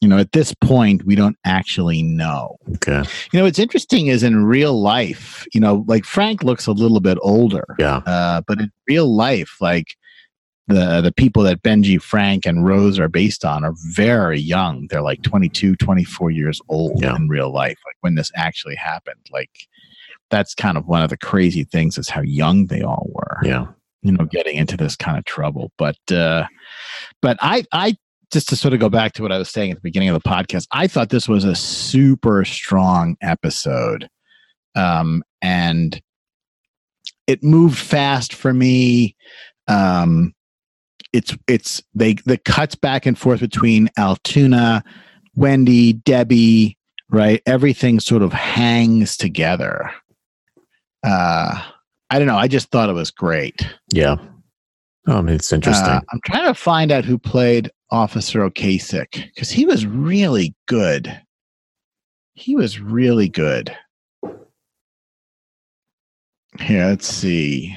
you 0.00 0.08
know, 0.08 0.18
at 0.18 0.32
this 0.32 0.54
point, 0.54 1.04
we 1.04 1.14
don't 1.14 1.36
actually 1.44 2.02
know. 2.02 2.56
Okay. 2.76 3.02
You 3.32 3.38
know, 3.38 3.44
what's 3.44 3.58
interesting 3.58 4.06
is 4.08 4.22
in 4.22 4.44
real 4.44 4.80
life, 4.80 5.46
you 5.54 5.60
know, 5.60 5.84
like 5.86 6.04
Frank 6.04 6.42
looks 6.42 6.66
a 6.66 6.72
little 6.72 7.00
bit 7.00 7.18
older. 7.22 7.64
Yeah. 7.78 7.96
Uh, 8.06 8.40
but 8.46 8.60
in 8.60 8.70
real 8.88 9.14
life, 9.14 9.56
like 9.60 9.94
the 10.66 11.00
the 11.02 11.12
people 11.12 11.42
that 11.42 11.62
Benji, 11.62 12.00
Frank, 12.00 12.46
and 12.46 12.64
Rose 12.66 12.98
are 12.98 13.08
based 13.08 13.44
on 13.44 13.64
are 13.64 13.74
very 13.92 14.40
young. 14.40 14.86
They're 14.88 15.02
like 15.02 15.22
22, 15.22 15.76
24 15.76 16.30
years 16.30 16.60
old 16.68 17.02
Yeah. 17.02 17.14
in 17.16 17.28
real 17.28 17.52
life, 17.52 17.78
like 17.86 17.96
when 18.00 18.14
this 18.14 18.30
actually 18.34 18.76
happened. 18.76 19.20
Like 19.30 19.50
that's 20.30 20.54
kind 20.54 20.78
of 20.78 20.86
one 20.86 21.02
of 21.02 21.10
the 21.10 21.18
crazy 21.18 21.64
things 21.64 21.98
is 21.98 22.08
how 22.08 22.22
young 22.22 22.66
they 22.66 22.80
all 22.82 23.08
were. 23.12 23.38
Yeah. 23.42 23.66
You 24.02 24.12
know, 24.12 24.24
getting 24.24 24.56
into 24.56 24.76
this 24.76 24.96
kind 24.96 25.18
of 25.18 25.24
trouble. 25.26 25.70
But 25.76 25.96
uh 26.10 26.46
but 27.20 27.36
I 27.42 27.64
I 27.72 27.96
just 28.32 28.48
to 28.48 28.56
sort 28.56 28.72
of 28.74 28.80
go 28.80 28.88
back 28.88 29.12
to 29.12 29.22
what 29.22 29.32
I 29.32 29.38
was 29.38 29.50
saying 29.50 29.70
at 29.70 29.76
the 29.76 29.82
beginning 29.82 30.08
of 30.08 30.20
the 30.20 30.28
podcast, 30.28 30.66
I 30.72 30.86
thought 30.86 31.10
this 31.10 31.28
was 31.28 31.44
a 31.44 31.54
super 31.54 32.44
strong 32.46 33.16
episode. 33.20 34.08
Um 34.74 35.22
and 35.42 36.00
it 37.26 37.42
moved 37.42 37.78
fast 37.78 38.32
for 38.32 38.54
me. 38.54 39.14
Um 39.68 40.32
it's 41.14 41.36
it's 41.46 41.82
they 41.94 42.14
the 42.26 42.36
cuts 42.36 42.74
back 42.74 43.06
and 43.06 43.16
forth 43.16 43.40
between 43.40 43.88
Altoona, 43.96 44.82
Wendy, 45.36 45.92
Debbie, 45.92 46.76
right? 47.08 47.40
Everything 47.46 48.00
sort 48.00 48.22
of 48.22 48.32
hangs 48.32 49.16
together. 49.16 49.90
Uh 51.02 51.62
I 52.10 52.18
don't 52.18 52.28
know. 52.28 52.36
I 52.36 52.48
just 52.48 52.70
thought 52.70 52.90
it 52.90 52.94
was 52.94 53.10
great. 53.10 53.66
Yeah. 53.92 54.16
Oh, 55.06 55.18
I 55.18 55.20
mean, 55.20 55.34
it's 55.34 55.52
interesting. 55.52 55.88
Uh, 55.88 56.00
I'm 56.12 56.20
trying 56.24 56.46
to 56.46 56.54
find 56.54 56.90
out 56.90 57.04
who 57.04 57.18
played 57.18 57.70
Officer 57.90 58.48
Ocasek 58.48 59.26
because 59.34 59.50
he 59.50 59.66
was 59.66 59.86
really 59.86 60.54
good. 60.66 61.20
He 62.34 62.56
was 62.56 62.80
really 62.80 63.28
good. 63.28 63.76
Here, 66.60 66.86
let's 66.86 67.06
see. 67.06 67.76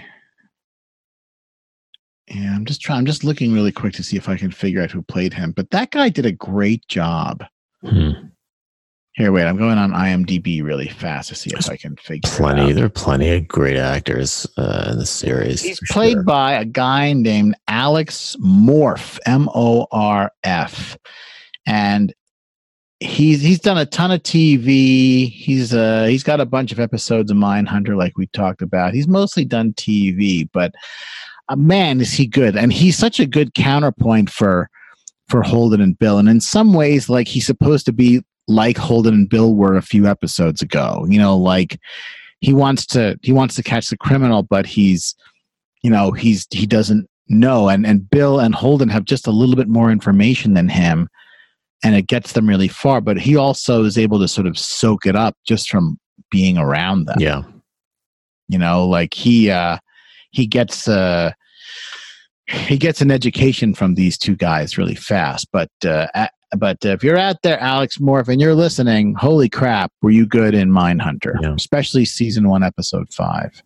Yeah, 2.29 2.53
I'm 2.53 2.65
just 2.65 2.81
trying. 2.81 2.99
I'm 2.99 3.05
just 3.05 3.23
looking 3.23 3.53
really 3.53 3.71
quick 3.71 3.93
to 3.93 4.03
see 4.03 4.17
if 4.17 4.27
I 4.27 4.35
can 4.35 4.51
figure 4.51 4.81
out 4.81 4.91
who 4.91 5.01
played 5.01 5.33
him. 5.33 5.51
But 5.51 5.69
that 5.71 5.91
guy 5.91 6.09
did 6.09 6.25
a 6.25 6.31
great 6.31 6.85
job. 6.87 7.43
Hmm. 7.81 8.11
Here, 9.13 9.31
wait. 9.31 9.45
I'm 9.45 9.57
going 9.57 9.79
on 9.79 9.91
IMDb 9.93 10.63
really 10.63 10.89
fast 10.89 11.29
to 11.29 11.35
see 11.35 11.49
if 11.51 11.69
I 11.69 11.75
can 11.77 11.95
figure. 11.95 12.29
Plenty. 12.29 12.71
There 12.73 12.85
are 12.85 12.89
plenty 12.89 13.33
of 13.33 13.47
great 13.47 13.77
actors 13.77 14.45
uh, 14.57 14.89
in 14.91 14.99
the 14.99 15.07
series. 15.07 15.63
He's 15.63 15.79
played 15.89 16.13
sure. 16.13 16.23
by 16.23 16.53
a 16.53 16.65
guy 16.65 17.13
named 17.13 17.55
Alex 17.67 18.35
Morf, 18.39 19.17
M 19.25 19.49
O 19.55 19.87
R 19.91 20.31
F, 20.43 20.97
and 21.65 22.13
he's 22.99 23.41
he's 23.41 23.59
done 23.59 23.77
a 23.77 23.85
ton 23.85 24.11
of 24.11 24.21
TV. 24.21 25.31
He's 25.31 25.73
uh 25.73 26.05
he's 26.05 26.23
got 26.23 26.39
a 26.39 26.45
bunch 26.45 26.71
of 26.71 26.79
episodes 26.79 27.31
of 27.31 27.37
Mindhunter, 27.37 27.97
like 27.97 28.17
we 28.17 28.27
talked 28.27 28.61
about. 28.61 28.93
He's 28.93 29.07
mostly 29.07 29.45
done 29.45 29.73
TV, 29.73 30.47
but 30.51 30.75
uh, 31.49 31.55
man, 31.55 32.01
is 32.01 32.13
he 32.13 32.27
good! 32.27 32.55
And 32.55 32.71
he's 32.73 32.97
such 32.97 33.19
a 33.19 33.25
good 33.25 33.53
counterpoint 33.53 34.29
for 34.29 34.69
for 35.29 35.43
Holden 35.43 35.81
and 35.81 35.97
Bill. 35.97 36.17
And 36.17 36.29
in 36.29 36.39
some 36.39 36.73
ways, 36.73 37.09
like 37.09 37.27
he's 37.27 37.45
supposed 37.45 37.85
to 37.87 37.93
be 37.93 38.21
like 38.47 38.77
Holden 38.77 39.13
and 39.13 39.29
Bill 39.29 39.53
were 39.55 39.75
a 39.75 39.81
few 39.81 40.07
episodes 40.07 40.61
ago. 40.61 41.05
You 41.09 41.19
know, 41.19 41.37
like 41.37 41.79
he 42.41 42.53
wants 42.53 42.85
to 42.87 43.17
he 43.23 43.31
wants 43.31 43.55
to 43.55 43.63
catch 43.63 43.89
the 43.89 43.97
criminal, 43.97 44.43
but 44.43 44.65
he's 44.65 45.15
you 45.83 45.89
know 45.89 46.11
he's 46.11 46.47
he 46.51 46.65
doesn't 46.65 47.07
know. 47.27 47.69
And 47.69 47.85
and 47.85 48.09
Bill 48.09 48.39
and 48.39 48.55
Holden 48.55 48.89
have 48.89 49.05
just 49.05 49.27
a 49.27 49.31
little 49.31 49.55
bit 49.55 49.67
more 49.67 49.91
information 49.91 50.53
than 50.53 50.69
him, 50.69 51.09
and 51.83 51.95
it 51.95 52.07
gets 52.07 52.33
them 52.33 52.47
really 52.47 52.69
far. 52.69 53.01
But 53.01 53.17
he 53.19 53.35
also 53.35 53.83
is 53.83 53.97
able 53.97 54.19
to 54.19 54.27
sort 54.27 54.47
of 54.47 54.57
soak 54.57 55.05
it 55.05 55.15
up 55.15 55.35
just 55.45 55.69
from 55.69 55.99
being 56.29 56.57
around 56.57 57.05
them 57.05 57.15
Yeah. 57.21 57.43
you 58.49 58.57
know 58.57 58.85
like 58.85 59.13
he 59.13 59.49
uh 59.49 59.77
he 60.31 60.45
gets 60.47 60.87
uh 60.87 61.31
he 62.47 62.77
gets 62.77 63.01
an 63.01 63.11
education 63.11 63.73
from 63.73 63.95
these 63.95 64.17
two 64.17 64.35
guys 64.35 64.77
really 64.77 64.95
fast. 64.95 65.47
But 65.51 65.69
uh 65.85 66.07
a- 66.15 66.29
but 66.57 66.77
if 66.85 67.03
you're 67.03 67.17
out 67.17 67.35
there 67.43 67.59
alex 67.59 67.97
morf 67.97 68.29
and 68.29 68.39
you're 68.39 68.55
listening 68.55 69.13
holy 69.15 69.49
crap 69.49 69.91
were 70.01 70.11
you 70.11 70.25
good 70.25 70.53
in 70.53 70.69
mindhunter? 70.71 71.33
Yeah. 71.41 71.53
especially 71.53 72.05
season 72.05 72.47
one 72.47 72.63
episode 72.63 73.11
five. 73.13 73.61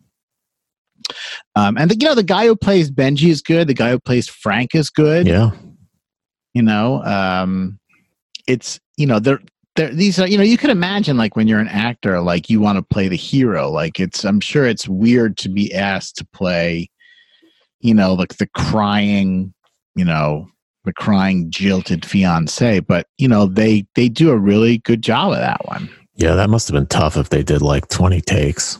Um 1.54 1.76
and 1.78 1.90
the, 1.90 1.96
you 1.98 2.06
know 2.08 2.14
the 2.16 2.22
guy 2.24 2.46
who 2.46 2.56
plays 2.56 2.90
benji 2.90 3.28
is 3.28 3.40
good. 3.40 3.68
The 3.68 3.74
guy 3.74 3.90
who 3.90 4.00
plays 4.00 4.28
frank 4.28 4.74
is 4.74 4.90
good. 4.90 5.26
Yeah. 5.28 5.50
you 6.54 6.62
know 6.62 7.02
um 7.04 7.78
it's 8.48 8.80
you 8.96 9.06
know 9.06 9.20
they're 9.20 9.40
they're 9.76 9.92
these 9.94 10.18
are 10.20 10.26
you 10.28 10.36
know 10.36 10.44
you 10.44 10.58
can 10.58 10.70
imagine 10.70 11.16
like 11.16 11.34
when 11.36 11.48
you're 11.48 11.60
an 11.60 11.68
actor 11.68 12.20
like 12.20 12.50
you 12.50 12.60
want 12.60 12.76
to 12.76 12.82
play 12.82 13.08
the 13.08 13.16
hero 13.16 13.70
like 13.70 13.98
it's 14.00 14.24
i'm 14.24 14.40
sure 14.40 14.66
it's 14.66 14.88
weird 14.88 15.36
to 15.38 15.48
be 15.48 15.72
asked 15.74 16.16
to 16.16 16.26
play 16.32 16.88
you 17.80 17.94
know 17.94 18.14
like 18.14 18.36
the 18.36 18.46
crying 18.54 19.52
you 19.94 20.04
know 20.04 20.46
the 20.84 20.92
crying 20.92 21.50
jilted 21.50 22.04
fiance 22.04 22.80
but 22.80 23.06
you 23.18 23.28
know 23.28 23.46
they 23.46 23.86
they 23.94 24.08
do 24.08 24.30
a 24.30 24.36
really 24.38 24.78
good 24.78 25.00
job 25.02 25.32
of 25.32 25.38
that 25.38 25.64
one 25.66 25.88
Yeah. 26.16 26.34
That 26.34 26.50
must 26.50 26.68
have 26.68 26.74
been 26.74 26.86
tough 26.86 27.16
if 27.16 27.28
they 27.30 27.42
did 27.42 27.62
like 27.62 27.88
20 27.88 28.20
takes. 28.20 28.78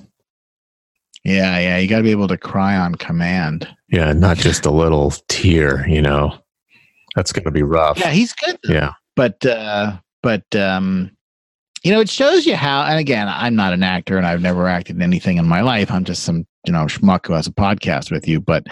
yeah 1.25 1.59
yeah 1.59 1.79
you 1.79 1.89
got 1.89 1.99
to 1.99 2.03
be 2.03 2.11
able 2.11 2.29
to 2.29 2.37
cry 2.37 2.77
on 2.77 2.95
command 2.97 3.67
Yeah. 3.89 4.13
Not 4.13 4.37
just 4.37 4.67
a 4.67 4.71
little 4.71 5.13
tear, 5.29 5.87
you 5.89 6.03
know. 6.03 6.37
That's 7.15 7.33
going 7.33 7.45
to 7.45 7.51
be 7.51 7.63
rough. 7.63 7.99
yeah 7.99 8.11
he's 8.11 8.33
good 8.33 8.59
Yeah. 8.65 8.93
but 9.17 9.45
uh 9.47 9.97
but 10.23 10.45
um 10.55 11.11
you 11.83 11.93
know 11.93 12.01
it 12.01 12.09
shows 12.09 12.47
you 12.47 12.55
how 12.55 12.83
and 12.85 12.99
again 12.99 13.29
i'm 13.29 13.57
not 13.57 13.73
an 13.73 13.83
actor 13.83 14.17
and 14.17 14.27
i've 14.27 14.41
never 14.41 14.69
acted 14.69 14.97
in 14.97 15.03
anything 15.03 15.39
in 15.39 15.47
my 15.47 15.61
life. 15.61 15.91
I'm 15.91 16.05
just 16.05 16.23
some 16.23 16.47
you 16.67 16.73
know 16.73 16.85
schmuck 16.85 17.27
who 17.27 17.33
has 17.33 17.47
a 17.47 17.53
podcast 17.53 18.11
with 18.11 18.27
you. 18.29 18.41
But 18.41 18.67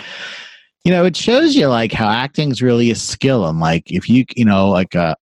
you 0.85 0.93
know 0.93 1.05
it 1.05 1.17
shows 1.17 1.55
you 1.55 1.69
like 1.69 1.93
how 1.93 2.09
acting's 2.09 2.63
really 2.63 2.91
a 2.91 2.95
skill. 2.95 3.47
And 3.47 3.61
like 3.61 3.91
if 3.91 4.09
you 4.09 4.25
you 4.37 4.45
know 4.45 4.69
like 4.69 4.95
uh 4.95 5.15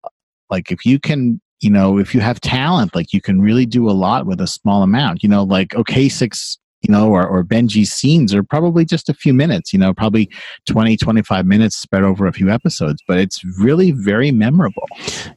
like 0.51 0.71
if 0.71 0.85
you 0.85 0.99
can 0.99 1.41
you 1.61 1.71
know 1.71 1.99
if 1.99 2.15
you 2.15 2.21
have 2.21 2.41
talent 2.41 2.95
like 2.95 3.13
you 3.13 3.21
can 3.21 3.41
really 3.41 3.67
do 3.67 3.89
a 3.89 3.93
lot 3.93 4.27
with 4.27 4.41
a 4.41 4.47
small 4.47 4.83
amount. 4.83 5.23
You 5.23 5.29
know 5.29 5.43
like 5.43 5.71
Ocasek's 5.71 6.59
you 6.83 6.93
know 6.93 7.09
or, 7.09 7.27
or 7.27 7.43
benji's 7.43 7.93
scenes 7.93 8.35
are 8.35 8.43
probably 8.43 8.85
just 8.85 9.09
a 9.09 9.15
few 9.15 9.35
minutes 9.35 9.73
you 9.73 9.79
know 9.79 9.93
probably 9.93 10.31
20 10.67 10.97
25 10.97 11.47
minutes 11.47 11.77
spread 11.77 12.05
over 12.05 12.27
a 12.27 12.33
few 12.33 12.51
episodes 12.51 13.03
but 13.07 13.19
it's 13.19 13.43
really 13.59 13.91
very 13.91 14.31
memorable 14.31 14.87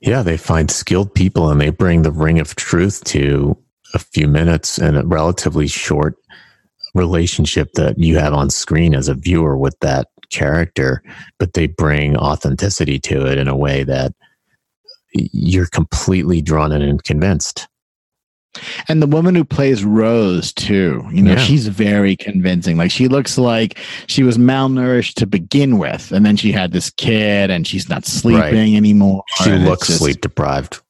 Yeah. 0.01 0.23
They 0.23 0.37
find 0.37 0.69
skilled 0.69 1.13
people 1.13 1.49
and 1.49 1.59
they 1.59 1.69
bring 1.69 2.01
the 2.01 2.11
ring 2.11 2.39
of 2.39 2.55
truth 2.55 3.03
to 3.05 3.57
a 3.93 3.99
few 3.99 4.27
minutes 4.27 4.77
and 4.77 4.97
a 4.97 5.05
relatively 5.05 5.67
short 5.67 6.15
relationship 6.93 7.71
that 7.73 7.97
you 7.97 8.17
have 8.17 8.33
on 8.33 8.49
screen 8.49 8.93
as 8.93 9.07
a 9.07 9.13
viewer 9.13 9.57
with 9.57 9.77
that 9.79 10.07
character, 10.29 11.01
but 11.39 11.53
they 11.53 11.67
bring 11.67 12.17
authenticity 12.17 12.99
to 12.99 13.25
it 13.25 13.37
in 13.37 13.47
a 13.47 13.55
way 13.55 13.83
that 13.83 14.13
you're 15.13 15.67
completely 15.67 16.41
drawn 16.41 16.71
in 16.71 16.81
and 16.81 17.03
convinced. 17.03 17.67
And 18.89 19.01
the 19.01 19.07
woman 19.07 19.33
who 19.35 19.45
plays 19.45 19.83
Rose 19.85 20.51
too, 20.51 21.03
you 21.11 21.21
know, 21.23 21.31
Yeah. 21.33 21.37
she's 21.39 21.67
very 21.67 22.17
convincing. 22.17 22.75
Like 22.77 22.91
she 22.91 23.07
looks 23.07 23.37
like 23.37 23.77
she 24.07 24.23
was 24.23 24.37
malnourished 24.37 25.13
to 25.15 25.25
begin 25.25 25.77
with, 25.77 26.11
and 26.11 26.25
then 26.25 26.35
she 26.35 26.51
had 26.51 26.73
this 26.73 26.89
kid, 26.89 27.49
and 27.49 27.65
she's 27.65 27.87
not 27.87 28.05
sleeping 28.05 28.75
anymore. 28.75 29.23
She 29.43 29.51
looks 29.51 29.87
just- 29.87 29.99
sleep 29.99 30.19
deprived. 30.21 30.81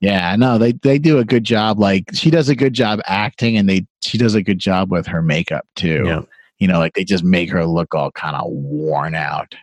Yeah, 0.00 0.36
no, 0.36 0.58
they 0.58 0.72
they 0.72 0.98
do 0.98 1.18
a 1.18 1.24
good 1.24 1.44
job. 1.44 1.78
Like 1.78 2.04
she 2.12 2.28
does 2.30 2.48
a 2.48 2.54
good 2.56 2.74
job 2.74 3.00
acting, 3.06 3.56
and 3.56 3.68
they 3.68 3.86
she 4.02 4.18
does 4.18 4.34
a 4.34 4.42
good 4.42 4.58
job 4.58 4.90
with 4.90 5.06
her 5.06 5.22
makeup 5.22 5.64
too. 5.74 6.02
Yeah. 6.06 6.20
You 6.58 6.66
know, 6.68 6.78
like 6.78 6.94
they 6.94 7.04
just 7.04 7.22
make 7.24 7.50
her 7.50 7.64
look 7.66 7.94
all 7.94 8.10
kind 8.10 8.34
of 8.36 8.44
worn 8.50 9.14
out. 9.14 9.54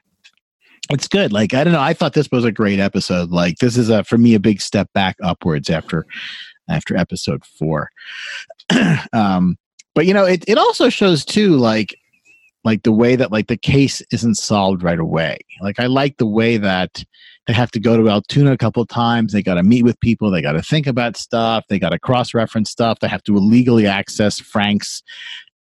It's 0.89 1.08
good. 1.08 1.32
Like 1.32 1.53
I 1.53 1.63
don't 1.63 1.73
know. 1.73 1.82
I 1.82 1.93
thought 1.93 2.13
this 2.13 2.29
was 2.32 2.45
a 2.45 2.51
great 2.51 2.79
episode. 2.79 3.29
Like 3.32 3.58
this 3.60 3.77
is 3.77 3.89
a 3.89 4.03
for 4.03 4.17
me 4.17 4.34
a 4.34 4.39
big 4.39 4.60
step 4.62 4.89
back 4.93 5.17
upwards 5.21 5.69
after 5.69 6.06
after 6.69 6.95
episode 6.95 7.43
four. 7.45 7.89
um, 9.13 9.58
but 9.95 10.06
you 10.06 10.13
know, 10.13 10.26
it 10.26 10.43
it 10.47 10.58
also 10.58 10.89
shows 10.89 11.23
too, 11.26 11.56
like 11.58 11.95
like 12.63 12.84
the 12.84 12.91
way 12.91 13.15
that 13.15 13.32
like 13.32 13.47
the 13.47 13.58
case 13.58 14.02
isn't 14.12 14.36
solved 14.36 14.84
right 14.84 14.99
away. 14.99 15.39
Like 15.62 15.80
I 15.80 15.88
like 15.88 16.17
the 16.17 16.26
way 16.26 16.58
that 16.58 17.04
they 17.45 17.54
have 17.54 17.71
to 17.71 17.80
go 17.80 17.97
to 17.97 18.10
Altoona 18.10 18.54
a 18.54 18.58
couple 18.58 18.86
times. 18.86 19.34
They 19.34 19.43
got 19.43 19.56
to 19.56 19.63
meet 19.63 19.84
with 19.84 19.99
people. 19.99 20.32
They 20.32 20.41
got 20.41 20.54
to 20.54 20.62
think 20.62 20.88
about 20.88 21.17
stuff. 21.17 21.65
They 21.67 21.78
got 21.78 21.89
to 21.89 21.99
cross 21.99 22.34
reference 22.34 22.69
stuff. 22.69 22.99
They 22.99 23.10
have 23.10 23.23
to 23.23 23.36
illegally 23.36 23.86
access 23.86 24.39
Frank's 24.39 25.04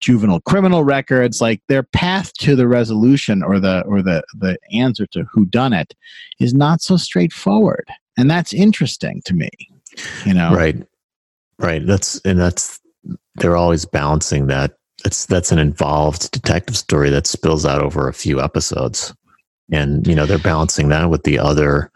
juvenile 0.01 0.41
criminal 0.41 0.85
records. 0.85 1.41
Like 1.41 1.61
their 1.69 1.83
path 1.83 2.33
to 2.35 2.55
the 2.55 2.69
resolution 2.69 3.43
or 3.43 3.59
the 3.59 3.83
or 3.87 4.03
the 4.03 4.23
the 4.38 4.59
answer 4.73 5.07
to 5.07 5.25
who 5.33 5.47
done 5.47 5.73
it 5.73 5.95
is 6.38 6.55
not 6.55 6.83
so 6.83 6.97
straightforward, 6.97 7.88
and 8.17 8.31
that's 8.31 8.53
interesting 8.53 9.23
to 9.25 9.35
me. 9.35 9.51
You 10.25 10.35
know, 10.35 10.55
right, 10.55 10.87
right. 11.62 11.85
That's 11.85 12.20
and 12.25 12.38
that's 12.38 12.81
they're 13.37 13.57
always 13.57 13.85
balancing 13.85 14.46
that. 14.48 14.72
It's 15.05 15.27
that's 15.27 15.53
an 15.53 15.59
involved 15.59 16.31
detective 16.31 16.77
story 16.77 17.11
that 17.11 17.27
spills 17.27 17.66
out 17.66 17.83
over 17.83 18.09
a 18.09 18.14
few 18.14 18.40
episodes 18.40 19.12
and 19.72 20.07
you 20.07 20.14
know 20.14 20.27
they're 20.27 20.38
balancing 20.38 20.90
that 20.90 21.11
with 21.11 21.25
the 21.25 21.38
other 21.38 21.90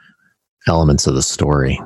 elements 0.66 1.06
of 1.06 1.14
the 1.14 1.22
story 1.22 1.80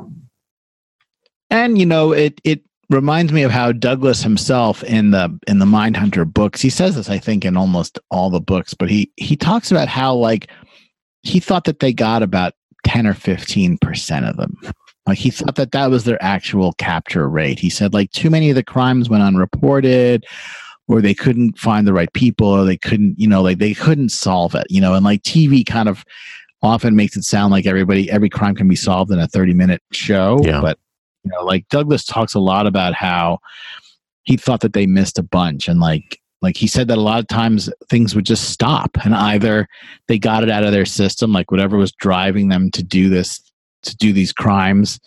and 1.50 1.78
you 1.78 1.84
know 1.84 2.12
it 2.12 2.40
it 2.44 2.62
reminds 2.88 3.32
me 3.32 3.42
of 3.42 3.50
how 3.52 3.70
Douglas 3.70 4.22
himself 4.22 4.82
in 4.84 5.10
the 5.10 5.38
in 5.46 5.58
the 5.58 5.66
Mindhunter 5.66 6.30
books 6.30 6.60
he 6.60 6.70
says 6.70 6.96
this 6.96 7.10
I 7.10 7.18
think 7.18 7.44
in 7.44 7.56
almost 7.56 7.98
all 8.10 8.30
the 8.30 8.40
books 8.40 8.72
but 8.72 8.88
he 8.88 9.12
he 9.16 9.36
talks 9.36 9.70
about 9.70 9.88
how 9.88 10.14
like 10.14 10.50
he 11.22 11.40
thought 11.40 11.64
that 11.64 11.80
they 11.80 11.92
got 11.92 12.22
about 12.22 12.54
10 12.84 13.06
or 13.06 13.14
15 13.14 13.78
percent 13.78 14.24
of 14.24 14.36
them 14.36 14.56
like 15.10 15.18
he 15.18 15.30
thought 15.30 15.56
that 15.56 15.72
that 15.72 15.90
was 15.90 16.04
their 16.04 16.22
actual 16.22 16.72
capture 16.74 17.28
rate 17.28 17.58
he 17.58 17.68
said 17.68 17.92
like 17.92 18.10
too 18.12 18.30
many 18.30 18.48
of 18.48 18.54
the 18.54 18.62
crimes 18.62 19.10
went 19.10 19.22
unreported 19.22 20.24
or 20.86 21.00
they 21.00 21.14
couldn't 21.14 21.58
find 21.58 21.86
the 21.86 21.92
right 21.92 22.12
people 22.12 22.46
or 22.46 22.64
they 22.64 22.76
couldn't 22.76 23.18
you 23.18 23.26
know 23.26 23.42
like 23.42 23.58
they 23.58 23.74
couldn't 23.74 24.10
solve 24.10 24.54
it 24.54 24.66
you 24.70 24.80
know 24.80 24.94
and 24.94 25.04
like 25.04 25.22
tv 25.22 25.66
kind 25.66 25.88
of 25.88 26.04
often 26.62 26.94
makes 26.94 27.16
it 27.16 27.24
sound 27.24 27.50
like 27.50 27.66
everybody 27.66 28.08
every 28.10 28.28
crime 28.28 28.54
can 28.54 28.68
be 28.68 28.76
solved 28.76 29.10
in 29.10 29.18
a 29.18 29.26
30 29.26 29.52
minute 29.52 29.82
show 29.92 30.40
yeah. 30.44 30.60
but 30.60 30.78
you 31.24 31.30
know 31.32 31.42
like 31.44 31.68
douglas 31.68 32.04
talks 32.04 32.34
a 32.34 32.40
lot 32.40 32.66
about 32.66 32.94
how 32.94 33.38
he 34.22 34.36
thought 34.36 34.60
that 34.60 34.74
they 34.74 34.86
missed 34.86 35.18
a 35.18 35.22
bunch 35.24 35.66
and 35.66 35.80
like 35.80 36.20
like 36.42 36.56
he 36.56 36.66
said 36.66 36.88
that 36.88 36.98
a 36.98 37.02
lot 37.02 37.18
of 37.18 37.28
times 37.28 37.68
things 37.88 38.14
would 38.14 38.24
just 38.24 38.50
stop 38.50 38.90
and 39.04 39.14
either 39.14 39.66
they 40.08 40.18
got 40.18 40.42
it 40.42 40.50
out 40.50 40.64
of 40.64 40.72
their 40.72 40.86
system 40.86 41.32
like 41.32 41.50
whatever 41.50 41.76
was 41.76 41.92
driving 41.92 42.48
them 42.48 42.70
to 42.70 42.82
do 42.82 43.08
this 43.08 43.49
to 43.82 43.96
do 43.96 44.12
these 44.12 44.32
crimes 44.32 45.00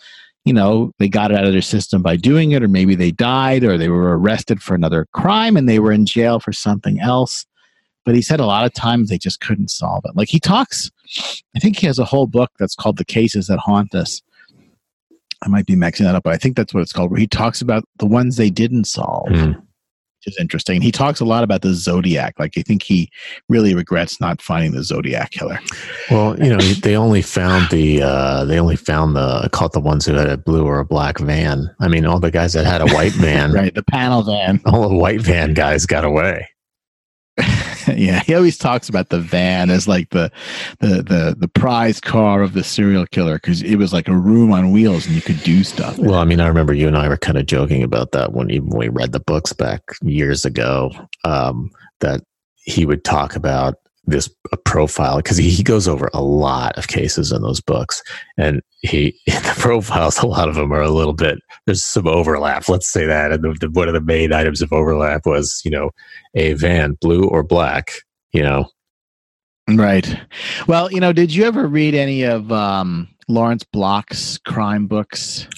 you 0.44 0.52
know, 0.52 0.92
they 0.98 1.08
got 1.08 1.30
it 1.30 1.38
out 1.38 1.44
of 1.44 1.52
their 1.52 1.62
system 1.62 2.02
by 2.02 2.16
doing 2.16 2.52
it, 2.52 2.62
or 2.62 2.68
maybe 2.68 2.94
they 2.94 3.10
died, 3.10 3.64
or 3.64 3.78
they 3.78 3.88
were 3.88 4.18
arrested 4.18 4.62
for 4.62 4.74
another 4.74 5.06
crime 5.12 5.56
and 5.56 5.68
they 5.68 5.78
were 5.78 5.92
in 5.92 6.04
jail 6.06 6.38
for 6.38 6.52
something 6.52 7.00
else. 7.00 7.46
But 8.04 8.14
he 8.14 8.20
said 8.20 8.40
a 8.40 8.46
lot 8.46 8.66
of 8.66 8.74
times 8.74 9.08
they 9.08 9.16
just 9.16 9.40
couldn't 9.40 9.70
solve 9.70 10.04
it. 10.04 10.14
Like 10.14 10.28
he 10.28 10.38
talks, 10.38 10.90
I 11.56 11.58
think 11.58 11.78
he 11.78 11.86
has 11.86 11.98
a 11.98 12.04
whole 12.04 12.26
book 12.26 12.50
that's 12.58 12.74
called 12.74 12.98
The 12.98 13.04
Cases 13.04 13.46
That 13.46 13.58
Haunt 13.58 13.94
Us. 13.94 14.20
I 15.42 15.48
might 15.48 15.66
be 15.66 15.76
mixing 15.76 16.04
that 16.04 16.14
up, 16.14 16.24
but 16.24 16.34
I 16.34 16.36
think 16.36 16.56
that's 16.56 16.74
what 16.74 16.80
it's 16.80 16.92
called, 16.92 17.10
where 17.10 17.20
he 17.20 17.26
talks 17.26 17.62
about 17.62 17.84
the 17.98 18.06
ones 18.06 18.36
they 18.36 18.50
didn't 18.50 18.84
solve. 18.84 19.28
Mm 19.28 19.63
is 20.26 20.36
interesting. 20.38 20.82
He 20.82 20.92
talks 20.92 21.20
a 21.20 21.24
lot 21.24 21.44
about 21.44 21.62
the 21.62 21.74
Zodiac. 21.74 22.34
Like 22.38 22.54
I 22.56 22.62
think 22.62 22.82
he 22.82 23.10
really 23.48 23.74
regrets 23.74 24.20
not 24.20 24.40
finding 24.42 24.72
the 24.72 24.84
Zodiac 24.84 25.30
killer. 25.30 25.58
Well, 26.10 26.38
you 26.42 26.50
know, 26.50 26.58
they 26.58 26.96
only 26.96 27.22
found 27.22 27.70
the 27.70 28.02
uh, 28.02 28.44
they 28.44 28.58
only 28.58 28.76
found 28.76 29.16
the 29.16 29.48
caught 29.52 29.72
the 29.72 29.80
ones 29.80 30.06
who 30.06 30.14
had 30.14 30.28
a 30.28 30.36
blue 30.36 30.64
or 30.64 30.78
a 30.78 30.84
black 30.84 31.18
van. 31.18 31.74
I 31.80 31.88
mean, 31.88 32.06
all 32.06 32.20
the 32.20 32.30
guys 32.30 32.52
that 32.54 32.66
had 32.66 32.80
a 32.80 32.92
white 32.94 33.12
van, 33.14 33.52
right? 33.52 33.74
The 33.74 33.84
panel 33.84 34.22
van. 34.22 34.60
All 34.66 34.88
the 34.88 34.96
white 34.96 35.20
van 35.20 35.54
guys 35.54 35.86
got 35.86 36.04
away. 36.04 36.48
Yeah, 38.04 38.20
he 38.20 38.34
always 38.34 38.58
talks 38.58 38.88
about 38.88 39.08
the 39.08 39.18
van 39.18 39.70
as 39.70 39.88
like 39.88 40.10
the 40.10 40.30
the 40.80 41.02
the 41.02 41.36
the 41.38 41.48
prize 41.48 42.00
car 42.00 42.42
of 42.42 42.52
the 42.52 42.64
serial 42.64 43.06
killer 43.06 43.34
because 43.34 43.62
it 43.62 43.76
was 43.76 43.92
like 43.92 44.08
a 44.08 44.16
room 44.16 44.52
on 44.52 44.72
wheels 44.72 45.06
and 45.06 45.14
you 45.14 45.22
could 45.22 45.42
do 45.42 45.64
stuff. 45.64 45.98
Well, 45.98 46.18
I 46.18 46.24
mean, 46.24 46.40
I 46.40 46.46
remember 46.48 46.74
you 46.74 46.86
and 46.86 46.96
I 46.96 47.08
were 47.08 47.16
kind 47.16 47.38
of 47.38 47.46
joking 47.46 47.82
about 47.82 48.12
that 48.12 48.32
when 48.32 48.50
even 48.50 48.68
when 48.68 48.78
we 48.78 48.88
read 48.88 49.12
the 49.12 49.20
books 49.20 49.52
back 49.52 49.82
years 50.02 50.44
ago. 50.44 50.92
Um, 51.24 51.70
that 52.00 52.22
he 52.64 52.86
would 52.86 53.04
talk 53.04 53.36
about 53.36 53.76
this 54.06 54.28
profile 54.64 55.16
because 55.16 55.36
he, 55.36 55.50
he 55.50 55.62
goes 55.62 55.88
over 55.88 56.10
a 56.12 56.22
lot 56.22 56.76
of 56.76 56.88
cases 56.88 57.32
in 57.32 57.42
those 57.42 57.60
books 57.60 58.02
and 58.36 58.60
he 58.80 59.18
the 59.26 59.54
profiles 59.56 60.18
a 60.18 60.26
lot 60.26 60.48
of 60.48 60.54
them 60.54 60.72
are 60.72 60.82
a 60.82 60.90
little 60.90 61.14
bit 61.14 61.38
there's 61.66 61.84
some 61.84 62.06
overlap 62.06 62.68
let's 62.68 62.88
say 62.88 63.06
that 63.06 63.32
and 63.32 63.42
the, 63.42 63.56
the, 63.60 63.70
one 63.70 63.88
of 63.88 63.94
the 63.94 64.00
main 64.00 64.32
items 64.32 64.60
of 64.60 64.72
overlap 64.72 65.24
was 65.24 65.62
you 65.64 65.70
know 65.70 65.90
a 66.34 66.52
van 66.54 66.96
blue 67.00 67.24
or 67.24 67.42
black 67.42 67.92
you 68.32 68.42
know? 68.42 68.68
Right. 69.68 70.20
Well 70.66 70.92
you 70.92 71.00
know 71.00 71.12
did 71.12 71.34
you 71.34 71.44
ever 71.44 71.66
read 71.66 71.94
any 71.94 72.24
of 72.24 72.52
um 72.52 73.08
lawrence 73.26 73.64
block's 73.64 74.38
crime 74.38 74.86
books 74.86 75.48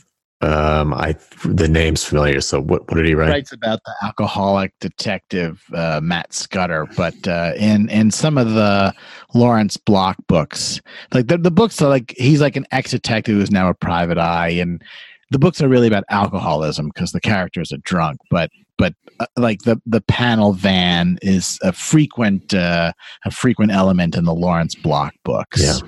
um, 0.43 0.93
I 0.93 1.17
the 1.45 1.69
name's 1.69 2.05
familiar. 2.05 2.41
So 2.41 2.61
what 2.61 2.89
what 2.89 2.97
did 2.97 3.07
he 3.07 3.15
write? 3.15 3.29
He 3.29 3.33
writes 3.33 3.53
about 3.53 3.81
the 3.85 3.95
alcoholic 4.03 4.75
detective 4.81 5.63
uh, 5.75 6.01
Matt 6.03 6.33
Scudder, 6.35 6.87
but 6.97 7.27
uh, 7.27 7.53
in 7.57 7.89
in 7.89 8.11
some 8.11 8.37
of 8.37 8.51
the 8.53 8.95
Lawrence 9.35 9.79
Block 9.79 10.17
books, 10.29 10.81
like 11.15 11.29
the 11.29 11.39
the 11.39 11.51
books 11.51 11.81
are 11.81 11.89
like 11.89 12.15
he's 12.19 12.41
like 12.41 12.57
an 12.57 12.67
ex 12.71 12.91
detective 12.91 13.35
who's 13.35 13.51
now 13.51 13.69
a 13.69 13.75
private 13.75 14.19
eye, 14.19 14.49
and 14.51 14.83
the 15.31 15.39
books 15.39 15.63
are 15.63 15.69
really 15.69 15.89
about 15.89 16.05
alcoholism 16.11 16.89
because 16.89 17.13
the 17.13 17.21
characters 17.21 17.73
are 17.73 17.79
drunk, 17.79 18.19
but 18.31 18.51
but 18.77 18.93
uh, 19.21 19.27
like 19.39 19.63
the 19.63 19.81
the 19.87 20.03
panel 20.03 20.53
van 20.53 21.19
is 21.23 21.59
a 21.63 21.73
frequent 21.73 22.53
uh, 22.53 22.93
a 23.25 23.31
frequent 23.31 23.73
element 23.73 24.15
in 24.15 24.25
the 24.25 24.35
Lawrence 24.35 24.75
Block 24.75 25.15
books. 25.25 25.63
Yeah. 25.63 25.79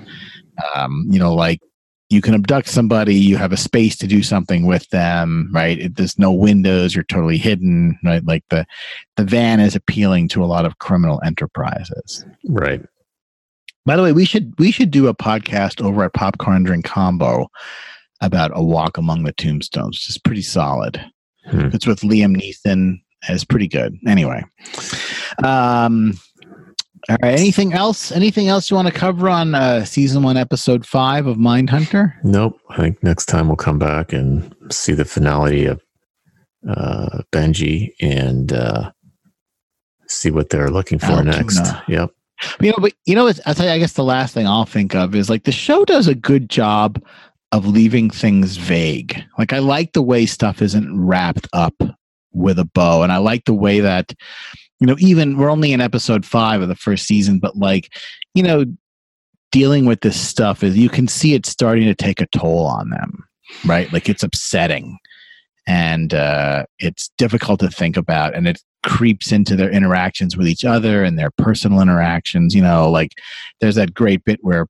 Um, 0.75 1.05
you 1.09 1.19
know, 1.19 1.33
like 1.33 1.61
you 2.09 2.21
can 2.21 2.33
abduct 2.33 2.67
somebody 2.67 3.15
you 3.15 3.37
have 3.37 3.51
a 3.51 3.57
space 3.57 3.95
to 3.97 4.07
do 4.07 4.23
something 4.23 4.65
with 4.65 4.89
them 4.89 5.49
right? 5.53 5.79
It, 5.79 5.95
there's 5.95 6.19
no 6.19 6.31
windows 6.31 6.95
you're 6.95 7.03
totally 7.03 7.37
hidden 7.37 7.97
right? 8.03 8.25
Like 8.25 8.43
the 8.49 8.65
the 9.15 9.23
van 9.23 9.59
is 9.59 9.75
appealing 9.75 10.27
to 10.29 10.43
a 10.43 10.47
lot 10.47 10.65
of 10.65 10.79
criminal 10.79 11.21
enterprises. 11.23 12.25
Right. 12.45 12.81
By 13.85 13.95
the 13.95 14.03
way 14.03 14.11
we 14.11 14.25
should 14.25 14.53
we 14.59 14.71
should 14.71 14.91
do 14.91 15.07
a 15.07 15.15
podcast 15.15 15.83
over 15.83 16.03
at 16.03 16.13
popcorn 16.13 16.63
drink 16.63 16.85
combo 16.85 17.49
about 18.21 18.51
a 18.53 18.63
walk 18.63 18.97
among 18.97 19.23
the 19.23 19.33
tombstones 19.33 19.97
which 19.97 20.09
is 20.09 20.17
pretty 20.17 20.41
solid. 20.41 21.03
Hmm. 21.45 21.69
it's 21.73 21.87
with 21.87 22.01
liam 22.01 22.35
neeson 22.35 23.01
it's 23.27 23.43
pretty 23.43 23.67
good. 23.67 23.97
Anyway 24.07 24.43
um 25.43 26.13
all 27.07 27.17
right. 27.21 27.39
Anything 27.39 27.73
else? 27.73 28.11
Anything 28.11 28.47
else 28.47 28.69
you 28.69 28.75
want 28.75 28.87
to 28.87 28.93
cover 28.93 29.29
on 29.29 29.55
uh, 29.55 29.85
season 29.85 30.23
one, 30.23 30.37
episode 30.37 30.85
five 30.85 31.27
of 31.27 31.37
Mindhunter? 31.37 32.13
Nope. 32.23 32.59
I 32.69 32.77
think 32.77 33.03
next 33.03 33.25
time 33.25 33.47
we'll 33.47 33.57
come 33.57 33.79
back 33.79 34.13
and 34.13 34.53
see 34.71 34.93
the 34.93 35.05
finality 35.05 35.65
of 35.65 35.81
uh, 36.67 37.21
Benji 37.31 37.93
and 38.01 38.51
uh, 38.51 38.91
see 40.07 40.31
what 40.31 40.49
they're 40.49 40.69
looking 40.69 40.99
for 40.99 41.23
next. 41.23 41.61
Yep. 41.87 42.11
You 42.61 42.71
know, 42.71 42.77
but 42.79 42.93
you 43.05 43.15
know, 43.15 43.27
I'll 43.45 43.55
tell 43.55 43.65
you. 43.65 43.71
I 43.71 43.79
guess 43.79 43.93
the 43.93 44.03
last 44.03 44.33
thing 44.33 44.47
I'll 44.47 44.65
think 44.65 44.95
of 44.95 45.13
is 45.13 45.29
like 45.29 45.43
the 45.43 45.51
show 45.51 45.83
does 45.85 46.07
a 46.07 46.15
good 46.15 46.49
job 46.49 47.03
of 47.51 47.67
leaving 47.67 48.09
things 48.09 48.57
vague. 48.57 49.21
Like 49.37 49.51
I 49.51 49.59
like 49.59 49.93
the 49.93 50.01
way 50.01 50.25
stuff 50.25 50.61
isn't 50.61 50.97
wrapped 50.97 51.47
up 51.51 51.73
with 52.31 52.59
a 52.59 52.65
bow, 52.65 53.03
and 53.03 53.11
I 53.11 53.17
like 53.17 53.45
the 53.45 53.53
way 53.53 53.81
that 53.81 54.13
you 54.79 54.87
know, 54.87 54.95
even 54.99 55.37
we're 55.37 55.51
only 55.51 55.73
in 55.73 55.81
episode 55.81 56.25
five 56.25 56.61
of 56.61 56.69
the 56.69 56.75
first 56.75 57.05
season, 57.05 57.39
but 57.39 57.55
like, 57.57 57.93
you 58.33 58.43
know, 58.43 58.65
dealing 59.51 59.85
with 59.85 60.01
this 60.01 60.19
stuff 60.19 60.63
is 60.63 60.77
you 60.77 60.89
can 60.89 61.07
see 61.07 61.33
it 61.33 61.45
starting 61.45 61.85
to 61.85 61.95
take 61.95 62.21
a 62.21 62.27
toll 62.27 62.65
on 62.65 62.89
them, 62.89 63.25
right? 63.65 63.91
Like 63.91 64.07
it's 64.07 64.23
upsetting 64.23 64.97
and 65.67 66.13
uh, 66.13 66.65
it's 66.79 67.09
difficult 67.17 67.59
to 67.59 67.69
think 67.69 67.97
about 67.97 68.35
and 68.35 68.47
it 68.47 68.61
creeps 68.83 69.31
into 69.31 69.55
their 69.55 69.69
interactions 69.69 70.37
with 70.37 70.47
each 70.47 70.63
other 70.63 71.03
and 71.03 71.19
their 71.19 71.31
personal 71.31 71.81
interactions. 71.81 72.55
You 72.55 72.61
know, 72.61 72.89
like 72.89 73.11
there's 73.59 73.75
that 73.75 73.93
great 73.93 74.23
bit 74.23 74.39
where, 74.41 74.67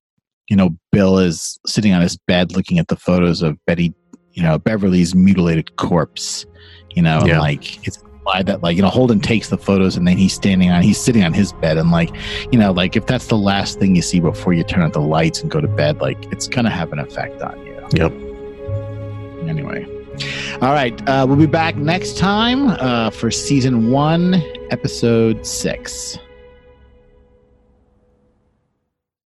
you 0.49 0.55
know, 0.55 0.71
Bill 0.91 1.19
is 1.19 1.59
sitting 1.67 1.93
on 1.93 2.01
his 2.01 2.17
bed 2.17 2.55
looking 2.55 2.79
at 2.79 2.87
the 2.87 2.95
photos 2.95 3.43
of 3.43 3.57
Betty, 3.67 3.93
you 4.33 4.41
know, 4.41 4.57
Beverly's 4.57 5.13
mutilated 5.13 5.75
corpse, 5.75 6.45
you 6.91 7.03
know, 7.03 7.21
yeah. 7.25 7.39
like 7.39 7.85
it's 7.85 8.01
that 8.43 8.61
like 8.63 8.75
you 8.75 8.81
know 8.81 8.89
Holden 8.89 9.19
takes 9.19 9.49
the 9.49 9.57
photos 9.57 9.97
and 9.97 10.07
then 10.07 10.17
he's 10.17 10.33
standing 10.33 10.69
on 10.69 10.81
he's 10.81 10.99
sitting 10.99 11.23
on 11.23 11.33
his 11.33 11.51
bed 11.53 11.77
and 11.77 11.91
like 11.91 12.09
you 12.51 12.59
know 12.59 12.71
like 12.71 12.95
if 12.95 13.05
that's 13.05 13.27
the 13.27 13.37
last 13.37 13.79
thing 13.79 13.95
you 13.95 14.01
see 14.01 14.19
before 14.19 14.53
you 14.53 14.63
turn 14.63 14.81
out 14.81 14.93
the 14.93 15.01
lights 15.01 15.41
and 15.41 15.51
go 15.51 15.59
to 15.59 15.67
bed 15.67 15.99
like 16.01 16.31
it's 16.31 16.47
gonna 16.47 16.69
have 16.69 16.93
an 16.93 16.99
effect 16.99 17.41
on 17.41 17.65
you. 17.65 17.87
Yep. 17.93 18.11
Anyway. 19.47 19.85
All 20.61 20.73
right. 20.73 21.07
Uh, 21.07 21.25
we'll 21.27 21.37
be 21.37 21.45
back 21.45 21.75
next 21.75 22.17
time 22.17 22.67
uh, 22.67 23.09
for 23.09 23.31
season 23.31 23.91
one, 23.91 24.35
episode 24.69 25.45
six. 25.45 26.17